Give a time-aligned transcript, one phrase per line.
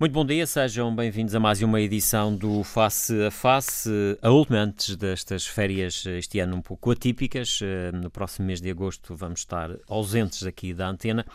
[0.00, 3.90] Muito bom dia, sejam bem-vindos a mais uma edição do Face a Face,
[4.22, 7.60] a última antes destas férias este ano um pouco atípicas.
[7.62, 11.26] Eh, no próximo mês de agosto vamos estar ausentes aqui da antena.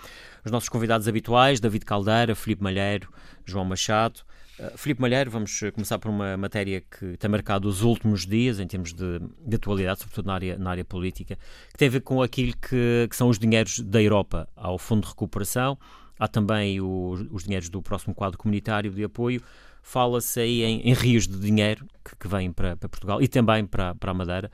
[0.43, 3.07] Os nossos convidados habituais, David Caldeira, Filipe Malheiro,
[3.45, 4.21] João Machado.
[4.59, 8.65] Uh, Filipe Malheiro, vamos começar por uma matéria que tem marcado os últimos dias em
[8.65, 11.37] termos de, de atualidade, sobretudo na área, na área política,
[11.71, 15.03] que tem a ver com aquilo que, que são os dinheiros da Europa ao Fundo
[15.03, 15.77] de Recuperação
[16.17, 19.41] Há também o, os dinheiros do próximo quadro comunitário de apoio.
[19.81, 23.65] Fala-se aí em, em, rios de dinheiro que, que vêm para, para, Portugal e também
[23.65, 24.51] para, para a Madeira.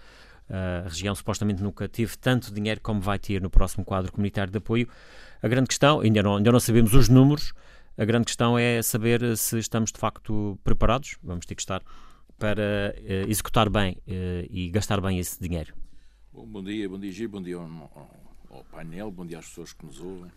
[0.49, 4.58] A região supostamente nunca teve tanto dinheiro como vai ter no próximo quadro comunitário de
[4.58, 4.88] apoio.
[5.41, 7.53] A grande questão, ainda não, ainda não sabemos os números,
[7.97, 11.81] a grande questão é saber se estamos de facto preparados, vamos ter que estar,
[12.38, 15.73] para uh, executar bem uh, e gastar bem esse dinheiro.
[16.33, 18.09] Bom, bom dia, bom dia Gil, bom dia ao,
[18.49, 20.31] ao painel, bom dia às pessoas que nos ouvem.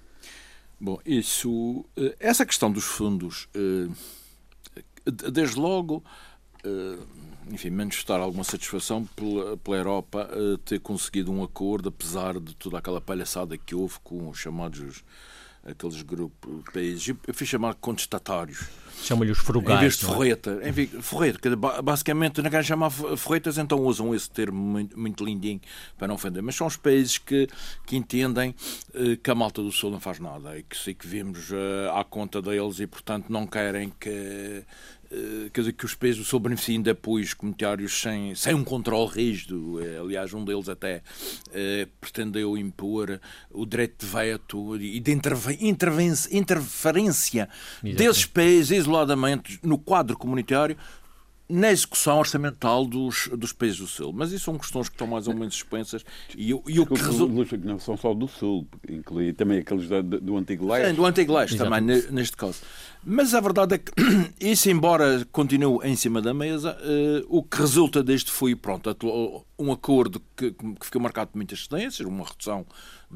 [0.80, 3.88] Bom, isso, eh, essa questão dos fundos, eh,
[5.32, 6.02] desde logo,
[6.64, 6.98] eh,
[7.50, 10.28] enfim, manifestar alguma satisfação pela, pela Europa
[10.64, 15.04] ter conseguido um acordo, apesar de toda aquela palhaçada que houve com os chamados
[15.64, 18.66] aqueles grupos de países, eu fiz chamar contestatários.
[19.02, 19.78] Chama-lhe os frugais.
[19.78, 20.08] Em vez de é?
[20.08, 20.60] forreta.
[20.62, 25.60] Em vez, forreta, basicamente, não querem chamar forretas, então usam esse termo muito, muito lindinho
[25.98, 26.42] para não ofender.
[26.42, 27.48] Mas são os países que,
[27.86, 28.54] que entendem
[28.94, 32.04] uh, que a malta do Sul não faz nada e que, que vimos uh, à
[32.04, 34.64] conta deles e, portanto, não querem que eh,
[35.52, 39.10] quer dizer, que os países do Sul beneficiem de apoios comunitários sem, sem um controle
[39.10, 39.80] rígido.
[39.82, 41.02] Eh, aliás, um deles até
[41.52, 47.96] eh, pretendeu impor o direito de veto e de interferência Exatamente.
[47.96, 50.76] desses países isoladamente no quadro comunitário
[51.48, 54.12] na execução orçamental dos, dos países do Sul.
[54.14, 56.04] Mas isso são questões que estão mais ou menos suspensas.
[56.36, 57.56] E, e o que resulta.
[57.58, 60.88] Não são só do Sul, inclui também aqueles do, do Antigo Leste.
[60.88, 62.60] Sim, do Antigo Leste também, neste caso.
[63.06, 63.92] Mas a verdade é que,
[64.40, 68.96] isso, embora continue em cima da mesa, uh, o que resulta deste foi, pronto,
[69.58, 72.66] um acordo que, que ficou marcado por muitas cedências, uma redução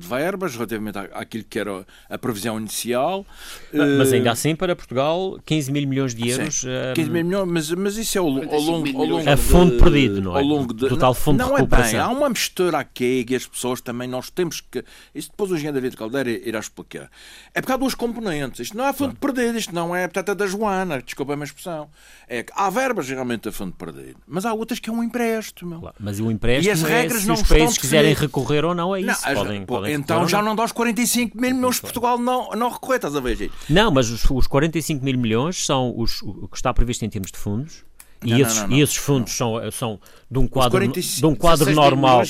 [0.07, 3.27] verbas relativamente àquilo que era a previsão inicial.
[3.73, 6.61] Mas ainda eh, assim, para Portugal, 15 mil milhões de euros.
[6.61, 8.99] Sim, 15 mil milhões, mas, mas isso é ao, ao longo.
[8.99, 10.41] Ao longo a fundo de, perdido, não é?
[10.41, 11.89] Ao longo de, Total fundo não de recuperação.
[11.89, 14.85] é bem, há uma mistura aqui e as pessoas também, nós temos que.
[15.15, 17.11] Isso depois o engenheiro David Caldeira irá explicar.
[17.55, 18.61] É porque há duas componentes.
[18.61, 19.35] Isto não é fundo claro.
[19.35, 21.89] perdido, isto não é, portanto, a da Joana, desculpa a minha expressão.
[22.29, 25.81] É que há verbas realmente a fundo perdido, mas há outras que é um empréstimo.
[25.81, 28.65] Claro, mas o empréstimo, e as é, regras é, se não os países quiserem recorrer
[28.65, 29.27] ou não, é isso.
[29.27, 32.71] Não, podem, pô, podem então já não dá os 45 mil milhões Portugal não, não
[32.71, 33.53] recorrer, estás a ver, gente?
[33.69, 37.31] Não, mas os, os 45 mil milhões são os, o que está previsto em termos
[37.31, 37.89] de fundos.
[38.25, 41.27] E, não, esses, não, não, e esses fundos são, são de um quadro, 45, de
[41.27, 42.23] um quadro normal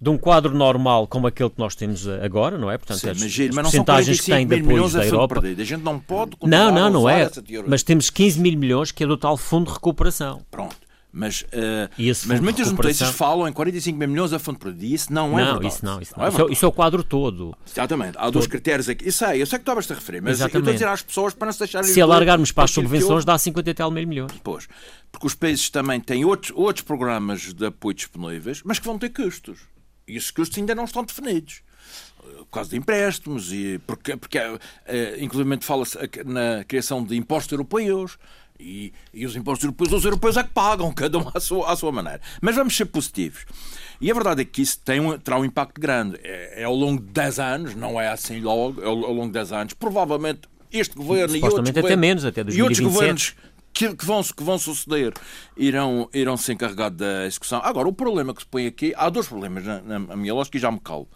[0.00, 2.76] de um quadro normal como aquele que nós temos agora, não é?
[2.76, 5.40] Portanto, Sim, as, mas, as mas percentagens que têm de apoios da Europa.
[5.40, 7.30] A gente não pode Não, não, não é.
[7.66, 10.42] Mas temos 15 mil milhões que é do tal fundo de recuperação.
[10.50, 10.76] Pronto.
[11.14, 11.90] Mas, uh,
[12.26, 14.84] mas muitas notícias falam em 45 mil milhões a fundo perdido.
[14.84, 15.74] E isso não é não, verdade.
[15.74, 16.24] Isso não, isso não.
[16.24, 17.54] É isso, é, isso, é, o quadro todo.
[17.70, 18.16] Exatamente.
[18.16, 18.32] Há todo.
[18.32, 19.06] dois critérios aqui.
[19.06, 20.54] Isso é, eu sei que estavas a referir, mas Exatamente.
[20.54, 21.86] eu estou a dizer às pessoas para não se deixarem.
[21.86, 24.32] Se alargarmos para as subvenções, dá 50 e tal mil milhões.
[24.42, 24.66] Pois.
[25.10, 29.10] Porque os países também têm outros, outros programas de apoio disponíveis, mas que vão ter
[29.10, 29.60] custos.
[30.08, 31.60] E esses custos ainda não estão definidos
[32.38, 34.58] por causa de empréstimos, e porque, porque uh,
[35.18, 38.18] inclusive fala-se na criação de impostos europeus,
[38.62, 41.76] e, e, os impostos europeus, os europeus é que pagam, cada um à sua, à
[41.76, 42.20] sua maneira.
[42.40, 43.44] Mas vamos ser positivos.
[44.00, 46.18] E a verdade é que isso tem um, terá um impacto grande.
[46.22, 49.26] É, é, ao longo de 10 anos, não é assim logo, é ao, ao longo
[49.26, 49.74] de 10 anos.
[49.74, 50.42] Provavelmente
[50.72, 53.34] este governo e outros, até menos, até e outros governos
[53.72, 55.12] que, que, vão, que vão suceder
[55.56, 57.60] irão, irão se encarregar da execução.
[57.62, 60.60] Agora, o problema que se põe aqui, há dois problemas na, na minha lógica e
[60.60, 61.08] já me calo.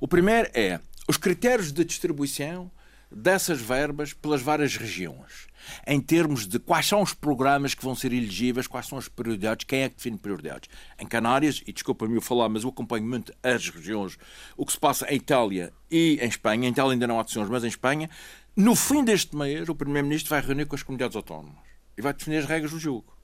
[0.00, 2.70] O primeiro é os critérios de distribuição
[3.10, 5.48] dessas verbas pelas várias regiões
[5.86, 9.64] em termos de quais são os programas que vão ser elegíveis, quais são as prioridades,
[9.64, 10.68] quem é que define prioridades.
[10.98, 14.18] Em Canárias, e desculpa-me eu falar, mas eu acompanho muito as regiões,
[14.56, 17.48] o que se passa em Itália e em Espanha, em Itália ainda não há decisões,
[17.48, 18.08] mas em Espanha,
[18.56, 21.56] no fim deste mês, o Primeiro-Ministro vai reunir com as comunidades autónomas
[21.96, 23.18] e vai definir as regras do jogo.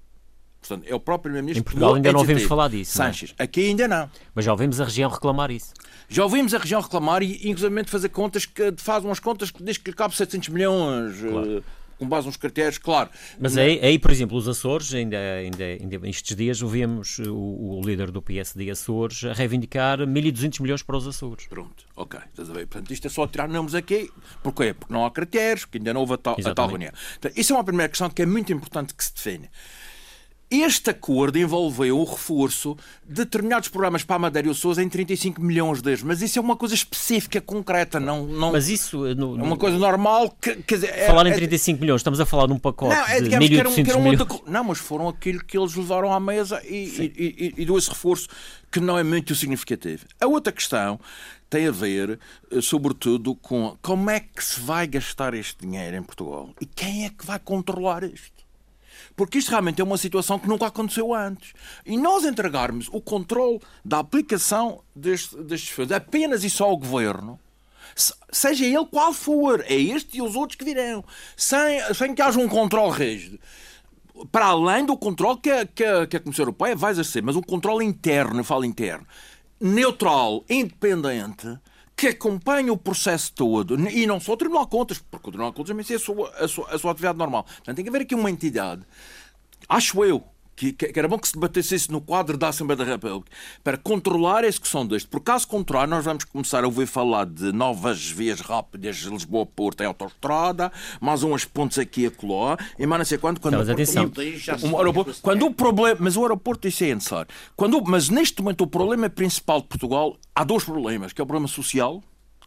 [0.60, 1.60] Portanto, é o próprio Primeiro-Ministro.
[1.60, 2.96] Em Portugal ainda não ouvimos falar disso.
[2.96, 3.34] Sanches.
[3.38, 3.44] Não?
[3.44, 4.10] Aqui ainda não.
[4.34, 5.74] Mas já ouvimos a região reclamar isso.
[6.08, 9.76] Já ouvimos a região reclamar e, inclusive, fazer contas que faz umas contas que diz
[9.76, 11.20] que lhe cabe 700 milhões.
[11.20, 11.64] Claro.
[11.98, 13.10] Com base nos critérios, claro.
[13.38, 17.80] Mas aí, aí, por exemplo, os Açores, ainda, ainda, ainda estes dias ouvimos o, o
[17.84, 21.46] líder do PSD Açores a reivindicar 1.200 milhões para os Açores.
[21.46, 22.20] Pronto, ok.
[22.30, 22.66] Estás a ver?
[22.66, 24.10] Portanto, isto é só tirar nomes aqui.
[24.42, 24.74] Porquê?
[24.74, 26.92] Porque não há critérios, porque ainda não houve a tal, a tal reunião.
[27.18, 29.48] Então, isso é uma primeira questão que é muito importante que se define.
[30.50, 32.76] Este acordo envolveu o reforço
[33.06, 36.02] de determinados programas para a Madeira e o Sousa em 35 milhões de euros.
[36.02, 37.98] Mas isso é uma coisa específica, concreta.
[37.98, 40.36] Não, não, mas isso eh, no, é uma coisa normal.
[40.40, 42.58] Que, quer dizer, é- falar é, em 35 é, milhões, estamos a falar de um
[42.58, 44.20] pacote não, é, de 1.800 milhões.
[44.20, 47.76] Outra, não, mas foram aquilo que eles levaram à mesa e, e, e, e deu
[47.76, 48.28] esse reforço
[48.70, 50.04] que não é muito significativo.
[50.20, 51.00] A outra questão
[51.48, 52.18] tem a ver,
[52.50, 57.04] eh, sobretudo, com como é que se vai gastar este dinheiro em Portugal e quem
[57.04, 58.33] é que vai controlar isto.
[59.16, 61.52] Porque isto realmente é uma situação que nunca aconteceu antes.
[61.86, 67.38] E nós entregarmos o controle da aplicação deste, destes fundos apenas e só ao governo,
[68.32, 71.04] seja ele qual for, é este e os outros que virão,
[71.36, 73.38] sem, sem que haja um controle rígido
[74.30, 77.36] para além do controle que a, que a, que a Comissão Europeia vai exercer, mas
[77.36, 79.06] um controle interno, eu falo interno,
[79.60, 81.58] neutral, independente,
[81.96, 85.50] que acompanha o processo todo, e não só o Tribunal de Contas, porque o Tribunal
[85.50, 87.44] de Contas também a sua, a sua, a sua atividade normal.
[87.44, 88.82] Portanto, tem que haver aqui uma entidade,
[89.68, 90.24] acho eu,
[90.56, 93.30] que, que, era bom que se debatesse isso no quadro da Assembleia da República,
[93.62, 95.08] para controlar a execução deste.
[95.08, 99.82] Por caso contrário, nós vamos começar a ouvir falar de novas vias rápidas de Lisboa-Porto
[99.82, 100.70] em autoestrada,
[101.00, 103.40] mais umas pontes aqui a Coló, e mais não sei quando.
[103.40, 104.10] quando mas atenção.
[104.62, 107.28] Um aeroporto, quando o problema, mas o aeroporto isso é necessário.
[107.56, 111.26] Quando, mas neste momento o problema principal de Portugal, há dois problemas, que é o
[111.26, 112.02] problema social,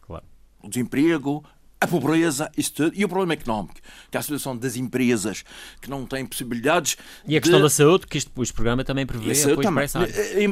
[0.06, 0.24] claro.
[0.62, 1.44] o desemprego,
[1.80, 3.74] a pobreza, isso tudo, e o problema económico,
[4.10, 5.44] que é a situação das empresas
[5.80, 6.96] que não têm possibilidades.
[7.26, 7.62] E a questão de...
[7.64, 9.86] da saúde, que este, este programa também prevê apoio também.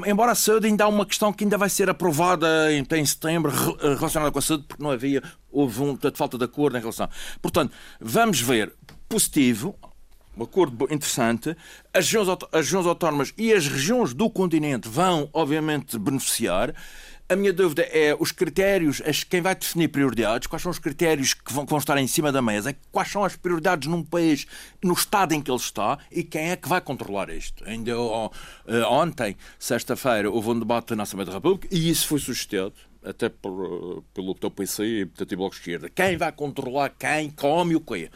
[0.06, 3.52] Embora a saúde ainda há uma questão que ainda vai ser aprovada em, em setembro
[3.80, 7.08] relacionada com a saúde, porque não havia, houve um, de falta de acordo em relação.
[7.42, 8.72] Portanto, vamos ver
[9.08, 9.76] positivo,
[10.36, 11.56] um acordo interessante.
[11.92, 16.74] As regiões, as regiões autónomas e as regiões do continente vão, obviamente, beneficiar.
[17.28, 21.52] A minha dúvida é os critérios, quem vai definir prioridades, quais são os critérios que
[21.52, 24.46] vão, que vão estar em cima da mesa, quais são as prioridades num país,
[24.80, 27.64] no estado em que ele está e quem é que vai controlar isto.
[27.68, 28.30] Ainda uh,
[28.88, 34.04] ontem, sexta-feira, houve um debate na Assembleia da República e isso foi sugestado até por,
[34.14, 35.88] pelo teu PC e pelo Bloco de Esquerda.
[35.88, 38.08] Quem vai controlar quem, come o quê?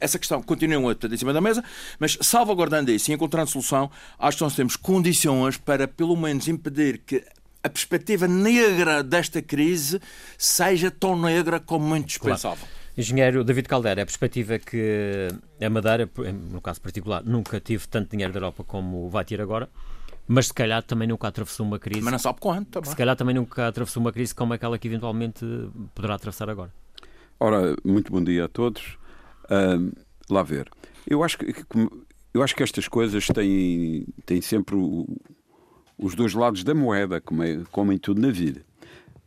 [0.00, 1.62] Essa questão continua em cima da mesa,
[1.98, 6.98] mas salvaguardando isso e encontrando solução, acho que nós temos condições para, pelo menos, impedir
[6.98, 7.24] que
[7.62, 10.00] a perspectiva negra desta crise
[10.36, 12.66] seja tão negra como muito pensavam.
[12.96, 15.28] Engenheiro David Caldeira, a perspectiva que
[15.60, 16.10] a Madeira,
[16.50, 19.68] no caso particular, nunca tive tanto dinheiro da Europa como vai ter agora,
[20.26, 22.02] mas se calhar também nunca atravessou uma crise.
[22.02, 22.90] Mas não sabe quanto também.
[22.90, 25.44] Se calhar também nunca atravessou uma crise como aquela que eventualmente
[25.94, 26.72] poderá atravessar agora.
[27.38, 28.98] Ora, muito bom dia a todos.
[29.44, 29.96] Uh,
[30.28, 30.68] lá ver.
[31.06, 31.54] Eu acho que,
[32.34, 35.06] eu acho que estas coisas têm, têm sempre o,
[35.98, 38.64] os dois lados da moeda, como, é, como em tudo na vida.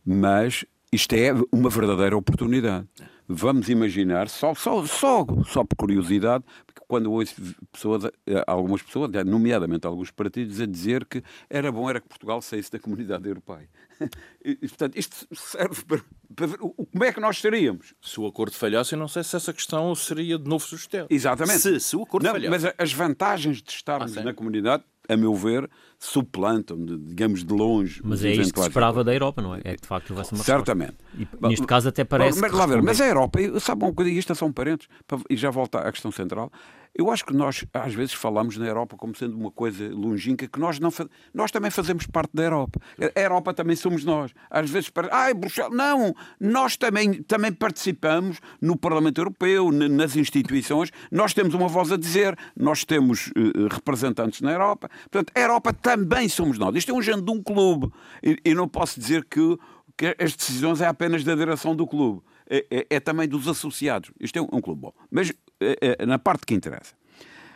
[0.04, 2.86] Mas isto é uma verdadeira oportunidade.
[3.26, 7.34] Vamos imaginar, só, só, só, só por curiosidade, porque quando ouço
[7.72, 12.42] pessoas, eh, algumas pessoas, nomeadamente alguns partidos, a dizer que era bom era que Portugal
[12.42, 13.68] saísse da comunidade europeia.
[14.44, 16.00] E, portanto, isto serve para,
[16.34, 17.94] para, ver como é que nós estaríamos.
[18.02, 21.06] Se o acordo falhasse, eu não sei se essa questão seria de novo sustento.
[21.08, 21.60] Exatamente.
[21.60, 22.50] Se, se o acordo não, falhasse.
[22.50, 25.68] Mas as vantagens de estarmos ah, na comunidade a meu ver,
[25.98, 28.00] suplantam, digamos, de longe.
[28.04, 29.60] Mas é isto que se esperava da Europa, não é?
[29.64, 30.96] É que de facto vai ser uma Certamente.
[31.18, 32.40] E, neste caso até parece.
[32.40, 34.88] Mas, lá ver, mas a Europa, sabe um bocadinho, isto é só um parênteses,
[35.28, 36.50] e já volta à questão central.
[36.94, 40.60] Eu acho que nós, às vezes, falamos na Europa como sendo uma coisa longínqua que
[40.60, 40.90] nós não
[41.32, 42.80] Nós também fazemos parte da Europa.
[43.16, 44.32] A Europa também somos nós.
[44.50, 45.08] Às vezes, para...
[45.10, 45.72] ai, Bruxelas.
[45.74, 46.14] Não!
[46.38, 50.90] Nós também, também participamos no Parlamento Europeu, nas instituições.
[51.10, 52.36] Nós temos uma voz a dizer.
[52.54, 54.90] Nós temos uh, representantes na Europa.
[55.10, 56.76] Portanto, a Europa também somos nós.
[56.76, 57.90] Isto é um género de um clube.
[58.22, 59.58] E, e não posso dizer que,
[59.96, 62.22] que as decisões é apenas da direção do clube.
[62.52, 64.10] É, é, é, também dos associados.
[64.20, 64.92] Isto é um, um clube bom.
[65.10, 66.94] Mas é, é, na parte que interessa.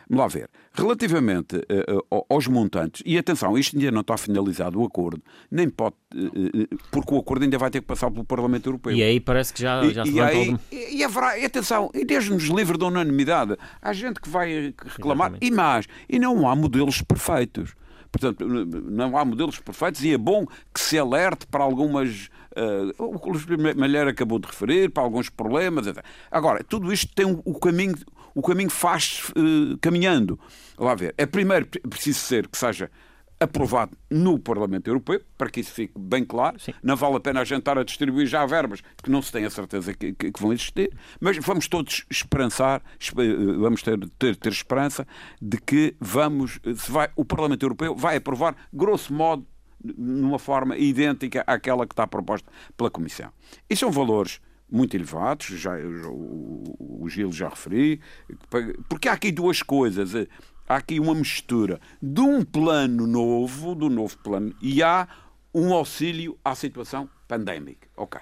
[0.09, 0.49] Vamos lá ver.
[0.73, 5.95] Relativamente uh, aos montantes, e atenção, isto ainda não está finalizado o acordo, nem pode,
[6.15, 8.93] uh, porque o acordo ainda vai ter que passar pelo Parlamento Europeu.
[8.93, 10.57] E aí parece que já, já se e, aí, algum...
[10.71, 13.57] e, haverá, e atenção, e Deus-nos livre da unanimidade.
[13.81, 15.45] Há gente que vai reclamar, Exatamente.
[15.45, 17.75] e mais, e não há modelos perfeitos.
[18.09, 23.31] Portanto, não há modelos perfeitos e é bom que se alerte para algumas Uh, o
[23.31, 23.45] Luís
[23.75, 25.85] Malheiro acabou de referir para alguns problemas.
[25.85, 26.03] Etc.
[26.31, 27.95] Agora, tudo isto tem o caminho,
[28.33, 30.39] o caminho faz uh, caminhando.
[30.77, 31.13] Lá ver.
[31.17, 32.89] É primeiro preciso ser que seja
[33.39, 36.59] aprovado no Parlamento Europeu, para que isso fique bem claro.
[36.59, 36.73] Sim.
[36.81, 39.45] Não vale a pena a gente estar a distribuir já verbas que não se tem
[39.45, 42.81] a certeza que, que, que vão existir, mas vamos todos esperançar,
[43.59, 45.07] vamos ter, ter, ter esperança
[45.41, 49.45] de que vamos, se vai, o Parlamento Europeu vai aprovar, grosso modo,
[49.97, 53.31] numa forma idêntica àquela que está proposta pela Comissão.
[53.69, 54.39] E são valores
[54.69, 58.01] muito elevados, já, o, o Gil já referi,
[58.89, 60.13] porque há aqui duas coisas
[60.67, 65.07] há aqui uma mistura de um plano novo, do novo plano, e há
[65.53, 67.87] um auxílio à situação pandémica.
[67.95, 68.19] Ok.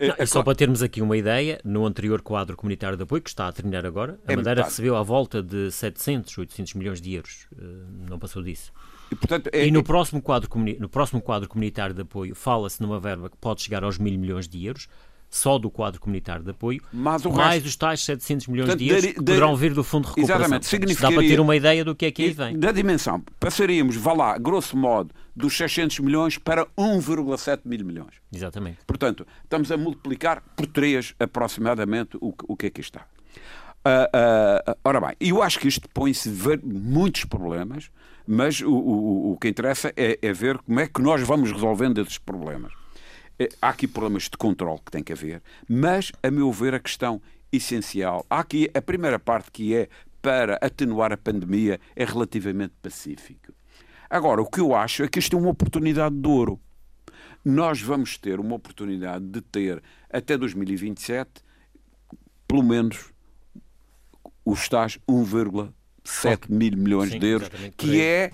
[0.00, 3.30] Não, e só para termos aqui uma ideia, no anterior quadro comunitário de apoio, que
[3.30, 7.14] está a terminar agora, a é Madeira recebeu à volta de 700, 800 milhões de
[7.14, 7.48] euros.
[7.52, 7.64] Eh,
[8.08, 8.72] não passou disso.
[9.10, 9.82] E, portanto, é, e no, é...
[9.82, 10.48] próximo quadro,
[10.78, 14.48] no próximo quadro comunitário de apoio fala-se numa verba que pode chegar aos mil milhões
[14.48, 14.88] de euros,
[15.30, 17.66] só do quadro comunitário de apoio, mais resto...
[17.66, 20.36] os tais 700 milhões Portanto, de euros que poderão vir do Fundo de Recuperação.
[20.36, 20.66] Exatamente.
[20.66, 21.16] Significaria...
[21.16, 22.58] Dá para ter uma ideia do que é que aí vem.
[22.58, 28.14] Da dimensão, passaríamos, vá lá, grosso modo, dos 600 milhões para 1,7 mil milhões.
[28.32, 28.78] Exatamente.
[28.86, 33.06] Portanto, estamos a multiplicar por 3 aproximadamente o, o que é que está.
[33.86, 36.30] Uh, uh, ora bem, eu acho que isto põe-se
[36.64, 37.90] muitos problemas,
[38.30, 41.98] mas o, o, o que interessa é, é ver como é que nós vamos resolvendo
[41.98, 42.74] esses problemas.
[43.38, 46.78] É, há aqui problemas de controle que tem que haver, mas, a meu ver, a
[46.78, 48.26] questão essencial.
[48.28, 49.88] Há aqui a primeira parte que é
[50.20, 53.54] para atenuar a pandemia é relativamente pacífico.
[54.10, 56.60] Agora, o que eu acho é que isto é uma oportunidade de ouro.
[57.42, 61.30] Nós vamos ter uma oportunidade de ter até 2027
[62.46, 63.10] pelo menos
[64.44, 64.98] os tais
[66.08, 68.32] 1,7 mil milhões Sim, de euros, que é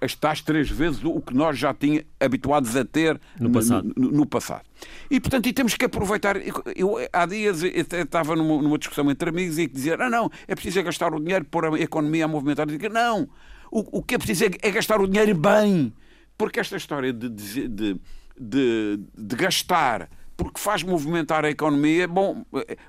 [0.00, 3.92] as tais três vezes o que nós já tínhamos habituados a ter no passado.
[3.94, 4.64] No, no, passado.
[5.10, 6.36] E, portanto, e temos que aproveitar.
[6.74, 10.54] Eu, há dias eu estava numa, numa, discussão entre amigos e dizer: não, não, é
[10.54, 12.66] preciso é gastar o dinheiro, pôr a economia a movimentar.
[12.66, 13.28] Eu digo, não,
[13.70, 15.92] o, o que é preciso é, é, gastar o dinheiro bem.
[16.38, 22.08] Porque esta história de, de, de, de gastar porque faz movimentar a economia.
[22.08, 22.44] Bom,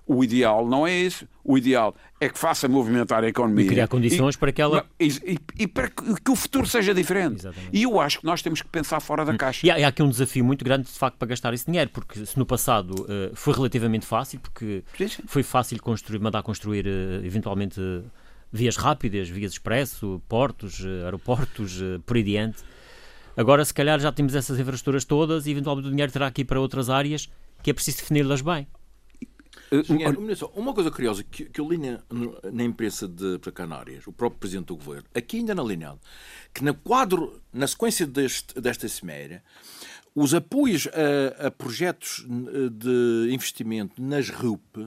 [0.05, 1.27] o ideal não é isso.
[1.43, 3.65] O ideal é que faça movimentar a economia.
[3.65, 4.85] E criar condições e, para que ela.
[4.99, 7.41] E, e, e, para que o futuro seja diferente.
[7.41, 7.69] Exatamente.
[7.71, 9.37] E eu acho que nós temos que pensar fora da hum.
[9.37, 9.65] caixa.
[9.65, 12.25] E há, há, aqui um desafio muito grande, de facto, para gastar esse dinheiro, porque
[12.25, 15.23] se no passado uh, foi relativamente fácil, porque sim, sim.
[15.27, 18.03] foi fácil construir, mandar construir, uh, eventualmente, uh,
[18.51, 22.63] vias rápidas, vias expresso, portos, aeroportos, por aí diante.
[23.37, 26.45] Agora, se calhar, já temos essas infraestruturas todas e, eventualmente, o dinheiro terá que ir
[26.45, 27.29] para outras áreas
[27.61, 28.67] que é preciso defini-las bem.
[29.71, 30.21] Engenheiro,
[30.53, 31.99] uma coisa curiosa que, que eu li na,
[32.51, 35.97] na imprensa de para Canárias, o próprio Presidente do Governo, aqui ainda na linha,
[36.53, 39.43] que no quadro, na sequência deste, desta cimeira,
[40.13, 42.25] os apoios a, a projetos
[42.71, 44.77] de investimento nas RUP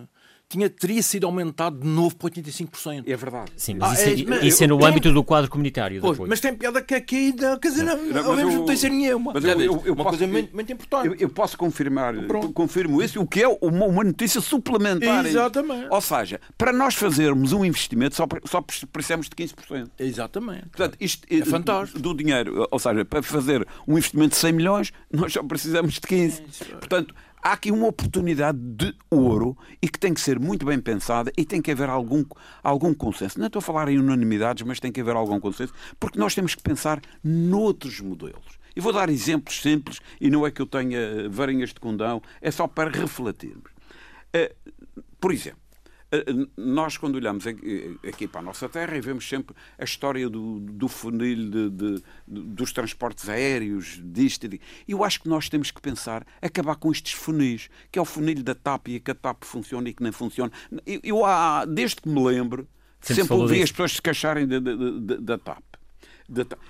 [0.49, 3.05] tinha, teria sido aumentado de novo para 85%.
[3.07, 3.53] É verdade.
[3.55, 6.01] Sim, mas ah, isso, é, é, isso é no âmbito do quadro comunitário.
[6.01, 8.91] Pois, mas tem piada que aqui ainda, quer dizer, não, não, não, não tem ser
[8.91, 9.33] nenhuma.
[9.35, 11.07] Mas eu, eu, eu uma posso, coisa muito, muito importante.
[11.07, 12.51] Eu, eu, posso confirmar, Pronto.
[12.53, 15.27] confirmo isso, o que é uma, uma notícia suplementar.
[15.27, 15.89] Exatamente.
[15.91, 19.91] Ou seja, para nós fazermos um investimento só, só precisamos de 15%.
[19.99, 20.69] Exatamente.
[20.69, 21.99] Portanto, isto é fantástico.
[21.99, 26.01] Do dinheiro, ou seja, para fazer um investimento de 100 milhões, nós só precisamos de
[26.01, 26.43] 15.
[26.43, 30.79] É Portanto, há aqui uma oportunidade de ouro e que tem que ser muito bem
[30.81, 32.25] pensada e tem que haver algum,
[32.63, 33.39] algum consenso.
[33.39, 36.55] Não estou a falar em unanimidades, mas tem que haver algum consenso, porque nós temos
[36.55, 38.59] que pensar noutros modelos.
[38.75, 42.51] E vou dar exemplos simples, e não é que eu tenha varinhas de condão, é
[42.51, 43.73] só para refletirmos.
[44.33, 44.55] Eh,
[45.21, 45.68] por exemplo, eh,
[46.57, 50.89] nós, quando olhamos aqui para a nossa terra e vemos sempre a história do, do
[50.89, 56.27] funil de, de, dos transportes aéreos, disto e eu acho que nós temos que pensar
[56.41, 59.89] acabar com estes funis, que é o funil da TAP e que a TAP funciona
[59.89, 60.51] e que não funciona.
[60.87, 62.67] Eu, eu há, desde que me lembro,
[63.01, 65.63] sempre, sempre ouvi as pessoas se queixarem da, da TAP.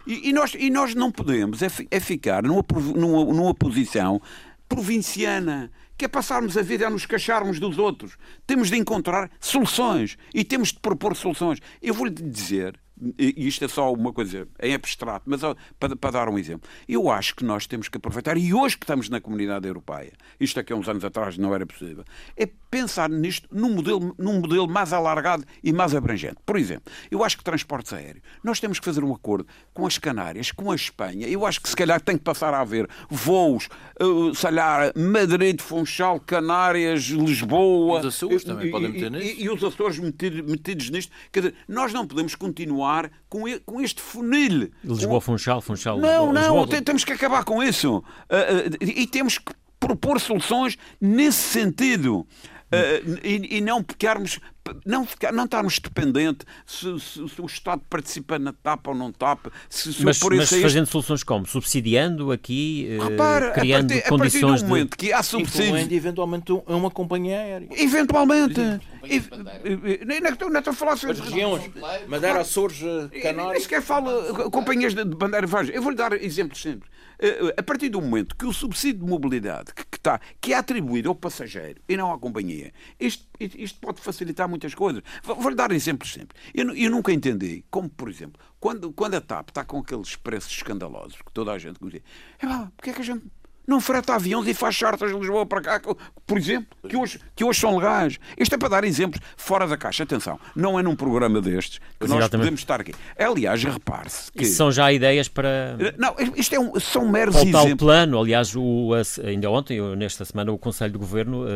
[0.06, 2.64] E, e, nós, e nós não podemos é, é ficar numa,
[2.94, 4.20] numa, numa posição
[4.68, 8.16] provinciana que é passarmos a vida a nos queixarmos dos outros.
[8.46, 11.58] Temos de encontrar soluções e temos de propor soluções.
[11.82, 12.78] Eu vou-lhe dizer
[13.18, 15.40] e isto é só uma coisa em abstrato, mas
[15.78, 18.84] para, para, dar um exemplo, eu acho que nós temos que aproveitar, e hoje que
[18.84, 22.04] estamos na comunidade europeia, isto aqui há uns anos atrás não era possível,
[22.36, 26.36] é pensar nisto num modelo, num modelo mais alargado e mais abrangente.
[26.44, 29.98] Por exemplo, eu acho que transportes aéreos, nós temos que fazer um acordo com as
[29.98, 33.68] Canárias, com a Espanha, eu acho que se calhar tem que passar a haver voos,
[34.00, 38.00] uh, sei lá, Madrid, Funchal, Canárias, Lisboa.
[38.00, 39.40] Os Açores também e, podem meter nisto.
[39.40, 41.12] E, e os Açores metidos, metidos nisto.
[41.32, 44.70] Quer dizer, nós não podemos continuar continuar com, com este funil.
[44.82, 45.98] Lisboa, Funchal, Funchal.
[45.98, 46.82] Não, não, Lisboa.
[46.82, 47.98] temos que acabar com isso.
[47.98, 52.26] Uh, uh, e temos que propor soluções nesse sentido.
[52.70, 54.38] Uh, e, e, não pecarmos
[54.84, 59.12] não, ficar, não estarmos dependentes se, se, se, o Estado participa na TAP ou não
[59.12, 59.46] TAP.
[59.68, 61.46] Se, se mas, mas fazendo soluções como?
[61.46, 64.96] Subsidiando aqui, Repara, criando a partir, condições a partir do momento de...
[64.96, 65.90] que há subsídios...
[65.90, 67.68] eventualmente é uma companhia aérea.
[67.70, 68.60] Eventualmente.
[68.60, 71.20] Não estou a falar sobre...
[71.20, 71.70] As regiões,
[72.06, 72.78] Madeira, Açores,
[73.22, 73.52] Canárias...
[73.52, 76.88] Nem sequer falo companhias de bandeira Eu vou-lhe dar exemplos sempre.
[77.18, 81.08] Eh, a partir do momento que o subsídio de mobilidade que, está, que é atribuído
[81.08, 85.02] ao passageiro e não à companhia, isto, isto pode facilitar muitas coisas.
[85.22, 86.38] Vou-lhe dar exemplos sempre.
[86.54, 90.52] Eu, eu, nunca entendi como, por exemplo, quando, quando a TAP está com aqueles preços
[90.52, 92.02] escandalosos que toda a gente conhece,
[92.38, 92.46] é
[92.76, 93.24] porque é que a gente
[93.68, 95.82] não freta aviões e faz chartas de Lisboa para cá,
[96.26, 98.18] por exemplo, que hoje, que hoje são legais.
[98.38, 100.04] Isto é para dar exemplos fora da caixa.
[100.04, 102.30] Atenção, não é num programa destes que nós Exatamente.
[102.30, 102.94] podemos estar aqui.
[103.18, 104.44] Aliás, repare-se que...
[104.44, 105.76] Isso são já ideias para...
[105.98, 107.72] Não, isto é um, são meros para exemplos.
[107.72, 111.48] o plano, aliás, o, ainda ontem, nesta semana, o Conselho de Governo uh,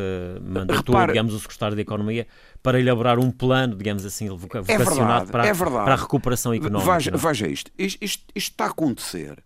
[0.43, 1.13] mandatou, Repare...
[1.13, 2.27] digamos, o Secretário de Economia
[2.63, 6.93] para elaborar um plano, digamos assim, vocacionado é verdade, para, é para, a recuperação económica.
[6.93, 7.71] Veja, veja isto.
[7.79, 8.25] Isto, isto.
[8.35, 9.43] isto está a acontecer.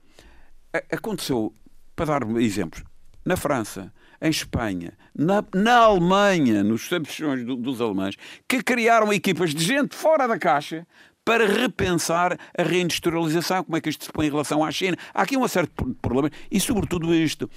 [0.90, 1.54] Aconteceu
[1.96, 2.84] para dar exemplos,
[3.24, 9.54] na França, em Espanha, na, na Alemanha, nos ambições do, dos alemães, que criaram equipas
[9.54, 10.86] de gente fora da caixa
[11.24, 14.96] para repensar a reindustrialização, como é que isto se põe em relação à China.
[15.12, 17.50] Há aqui um certo problema e, sobretudo, isto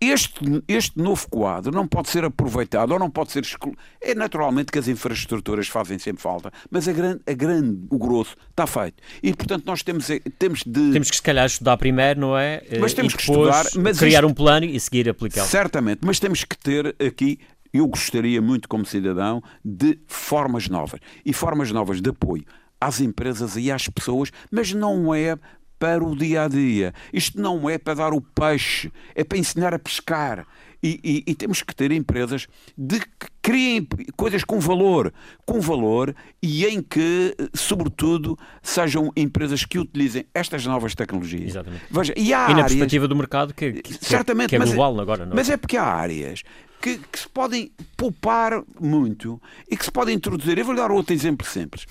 [0.00, 3.78] este, este novo quadro não pode ser aproveitado ou não pode ser excluído.
[4.00, 8.36] É naturalmente que as infraestruturas fazem sempre falta, mas a grande, a grande, o grosso
[8.50, 9.02] está feito.
[9.22, 10.06] E, portanto, nós temos,
[10.38, 10.92] temos de.
[10.92, 12.62] Temos que, se calhar, estudar primeiro, não é?
[12.80, 13.64] Mas temos que estudar.
[13.76, 15.48] Mas criar isto, um plano e seguir aplicá-lo.
[15.48, 17.38] Certamente, mas temos que ter aqui.
[17.72, 21.00] Eu gostaria muito, como cidadão, de formas novas.
[21.24, 22.44] E formas novas de apoio
[22.80, 25.36] às empresas e às pessoas, mas não é
[25.78, 26.92] para o dia a dia.
[27.12, 30.46] Isto não é para dar o peixe, é para ensinar a pescar.
[30.82, 35.12] E, e, e, temos que ter empresas de que criem coisas com valor,
[35.44, 41.50] com valor e em que, sobretudo, sejam empresas que utilizem estas novas tecnologias.
[41.50, 41.84] Exatamente.
[41.90, 44.92] Veja, e, há e na áreas, perspectiva do mercado que, que, certamente, que é global
[44.92, 45.24] mas, agora.
[45.24, 45.36] Não é?
[45.36, 46.42] Mas é porque há áreas
[46.80, 50.58] que, que se podem poupar muito e que se podem introduzir.
[50.58, 51.86] Eu vou dar outro exemplo simples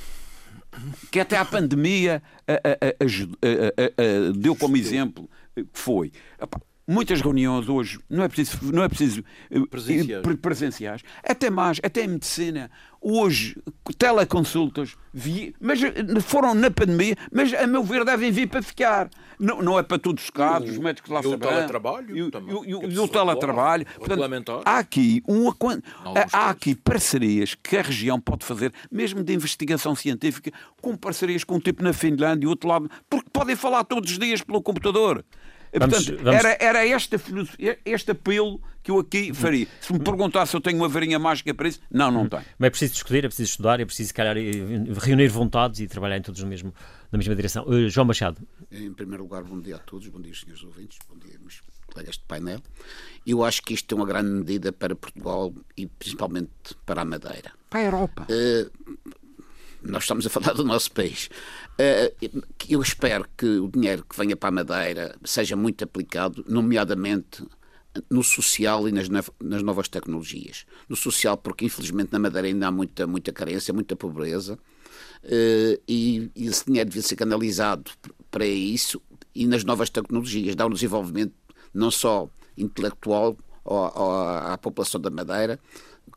[1.12, 6.12] que até a pandemia a, a, a, deu como exemplo que foi.
[6.88, 10.38] Muitas reuniões hoje não é preciso, não é preciso eh, presenciais.
[10.39, 12.69] presenciais, até mais, até em medicina.
[13.02, 13.58] Hoje,
[13.98, 19.10] teleconsultas, vi, mas eh, foram na pandemia, mas a meu ver devem vir para ficar.
[19.39, 21.38] Não, não é para todos os casos, os médicos lá sabem.
[21.38, 22.15] O teletrabalho.
[22.15, 22.28] E, o,
[22.63, 23.86] e, e, e o teletrabalho.
[23.98, 25.52] Portanto, há aqui, um,
[26.32, 31.56] há aqui parcerias que a região pode fazer, mesmo de investigação científica, com parcerias com
[31.56, 35.26] um tipo na Finlândia e outro lado, porque podem falar todos os dias pelo computador.
[35.77, 36.39] Vamos, Portanto, vamos...
[36.39, 37.17] Era, era este,
[37.85, 39.67] este apelo que eu aqui faria.
[39.81, 42.45] Se me perguntar se eu tenho uma varinha mágica para isso, não, não tenho.
[42.57, 44.35] Mas é preciso discutir, é preciso estudar, é preciso, calhar,
[45.01, 46.73] reunir vontades e trabalhar em todos no mesmo,
[47.11, 47.65] na mesma direção.
[47.67, 48.41] Uh, João Machado.
[48.71, 52.15] Em primeiro lugar, bom dia a todos, bom dia, senhores ouvintes, bom dia, meus colegas
[52.15, 52.61] de painel.
[53.25, 57.51] Eu acho que isto é uma grande medida para Portugal e principalmente para a Madeira.
[57.69, 58.27] Para a Europa.
[58.29, 58.69] Uh,
[59.81, 61.29] nós estamos a falar do nosso país.
[61.77, 62.13] Eh,
[62.69, 67.43] eu espero que o dinheiro que venha para a Madeira seja muito aplicado, nomeadamente
[68.09, 69.07] no social e nas,
[69.63, 70.65] novas tecnologias.
[70.88, 74.57] No social, porque infelizmente na Madeira ainda há muita, muita carência, muita pobreza,
[75.23, 77.91] eh, e, esse dinheiro devia ser canalizado
[78.31, 79.01] para isso
[79.33, 81.33] e nas novas tecnologias, dar um desenvolvimento
[81.73, 85.59] não só intelectual à população da Madeira,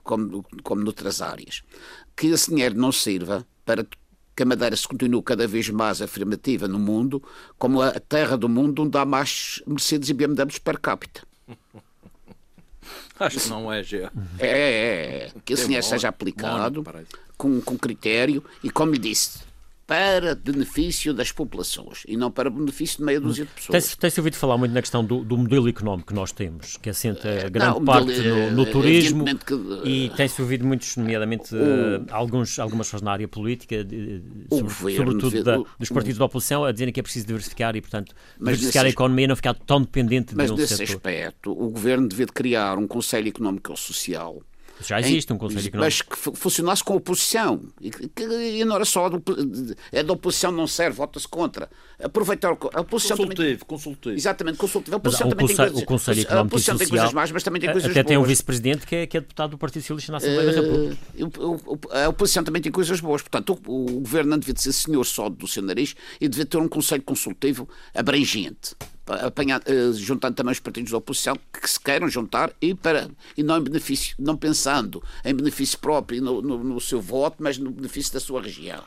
[0.04, 1.62] como, como noutras áreas.
[2.14, 3.84] Que esse dinheiro não sirva para
[4.38, 7.20] que a Madeira se continue cada vez mais afirmativa no mundo,
[7.59, 11.22] como a terra do mundo onde há mais Mercedes e BMWs per capita.
[13.18, 14.05] Acho que não é, Gê.
[14.38, 15.33] É, é, é.
[15.44, 16.85] Que esse dinheiro seja aplicado
[17.37, 19.40] com, com critério e, como lhe disse,
[19.88, 23.96] para benefício das populações e não para benefício de meia dúzia de pessoas.
[23.96, 27.48] Tem-se ouvido falar muito na questão do, do, modelo económico que nós temos, que assenta
[27.48, 29.55] grande não, parte no, no, turismo que,
[29.88, 34.94] e tem-se ouvido muitos, nomeadamente o, uh, alguns, algumas pessoas na área política, de, sobre,
[34.94, 38.14] sobretudo da, dos partidos o, da oposição, a dizerem que é preciso diversificar e, portanto,
[38.38, 40.96] diversificar a economia e não ficar tão dependente mas de um nesse setor.
[40.96, 44.42] aspecto, o governo devia criar um Conselho Económico Social
[44.84, 45.78] já existe em, um Conselho Económico.
[45.78, 47.60] Mas que funcionasse com a oposição.
[47.80, 49.08] E, que, e não era só.
[49.08, 49.22] Do,
[49.92, 51.68] é da oposição, não serve, vota-se contra.
[52.02, 52.50] Aproveitar.
[52.50, 54.16] A oposição consultivo, também, consultivo.
[54.16, 54.96] Exatamente, consultivo.
[54.96, 55.82] A oposição mas, também conselho, tem coisas.
[55.82, 58.08] O Conselho Económico a oposição tem Social, coisas más, mas também tem coisas até boas.
[58.08, 60.60] tem um vice-presidente que, é, que é deputado do Partido Socialista na Assembleia uh, da
[60.60, 62.04] República.
[62.04, 63.22] A oposição também tem coisas boas.
[63.22, 66.58] Portanto, o, o governo não devia ser senhor só do seu nariz e devia ter
[66.58, 68.74] um Conselho Consultivo abrangente
[69.14, 73.42] apanhar, uh, juntando também os partidos da oposição que se queiram juntar e, para, e
[73.42, 77.70] não, em benefício, não pensando em benefício próprio no, no, no seu voto, mas no
[77.70, 78.82] benefício da sua região.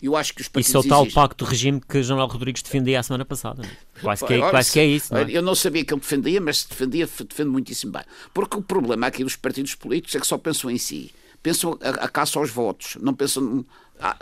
[0.00, 1.14] Eu acho que os partidos Isso é o tal exigem...
[1.14, 3.62] pacto de regime que General Rodrigues defendia a semana passada.
[3.64, 4.00] É?
[4.00, 5.12] Quase que, é, quase que é isso.
[5.12, 5.30] Não é?
[5.30, 8.02] Eu não sabia que ele defendia, mas defendia, defende muitíssimo bem.
[8.34, 11.12] Porque o problema aqui dos partidos políticos é que só pensam em si.
[11.42, 12.98] Pensam a, a caça aos votos.
[13.00, 13.64] Não pensam
[13.98, 14.16] ah,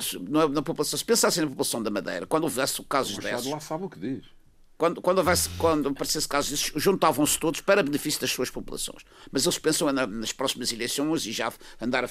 [0.51, 0.97] na população.
[0.97, 3.47] Se pensassem na população da Madeira, quando houvesse casos desses.
[3.47, 4.34] lá sabe o que diz
[4.77, 9.03] quando, quando, houvesse, quando aparecesse casos juntavam-se todos para benefício das suas populações.
[9.31, 12.09] Mas eles pensam na, nas próximas eleições e já andar a.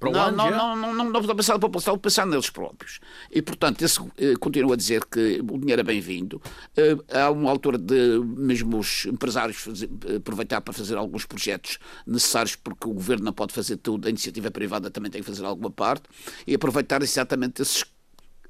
[0.00, 3.00] não, não, não, não, não, não, não pensar na população, pensar neles próprios.
[3.30, 6.42] E, portanto, esse, eh, continuo a dizer que o dinheiro é bem-vindo.
[6.76, 12.56] Eh, há uma altura de mesmo os empresários fazer, aproveitar para fazer alguns projetos necessários,
[12.56, 15.70] porque o governo não pode fazer tudo, a iniciativa privada também tem que fazer alguma
[15.70, 16.04] parte,
[16.46, 17.84] e aproveitar exatamente esses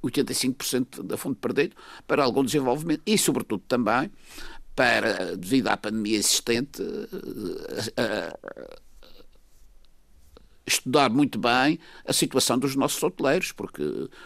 [0.05, 4.11] 85% da fonte perdido para algum desenvolvimento e, sobretudo, também
[4.75, 6.83] para, devido à pandemia existente,
[7.97, 8.37] eh,
[10.67, 13.83] estudar muito bem a situação dos nossos hoteleiros, porque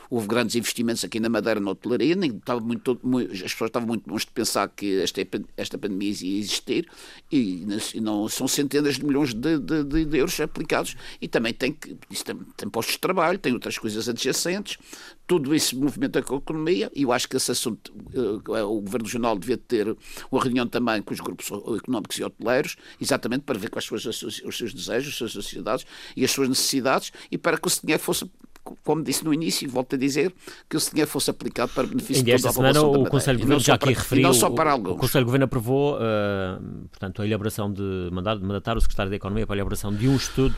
[0.09, 4.09] houve grandes investimentos aqui na Madeira na hotelaria, estava muito, muito, as pessoas estavam muito
[4.09, 5.21] longe de pensar que esta,
[5.57, 6.89] esta pandemia ia existir
[7.31, 7.67] e,
[8.01, 12.37] não são centenas de milhões de, de, de, euros aplicados e também tem, que, tem,
[12.57, 14.79] tem postos de trabalho, tem outras coisas adjacentes,
[15.29, 19.39] tudo isso movimenta a economia e eu acho que esse assunto, uh, o Governo Regional
[19.39, 19.95] devia ter
[20.33, 24.57] uma reunião também com os grupos económicos e hoteleiros, exatamente para ver quais são os
[24.57, 25.87] seus desejos, as suas sociedades
[26.17, 28.29] e as suas necessidades e para que o dinheiro fosse
[28.85, 30.31] como disse no início, e volto a dizer,
[30.69, 33.65] que o dinheiro fosse aplicado para benefício de toda a semana o Conselho de Governo
[33.65, 34.93] já aqui referiu, não só para alguns.
[34.93, 39.17] o Conselho de Governo aprovou, uh, portanto, a elaboração de, mandar, mandatar o Secretário da
[39.17, 40.55] Economia para a elaboração de um estudo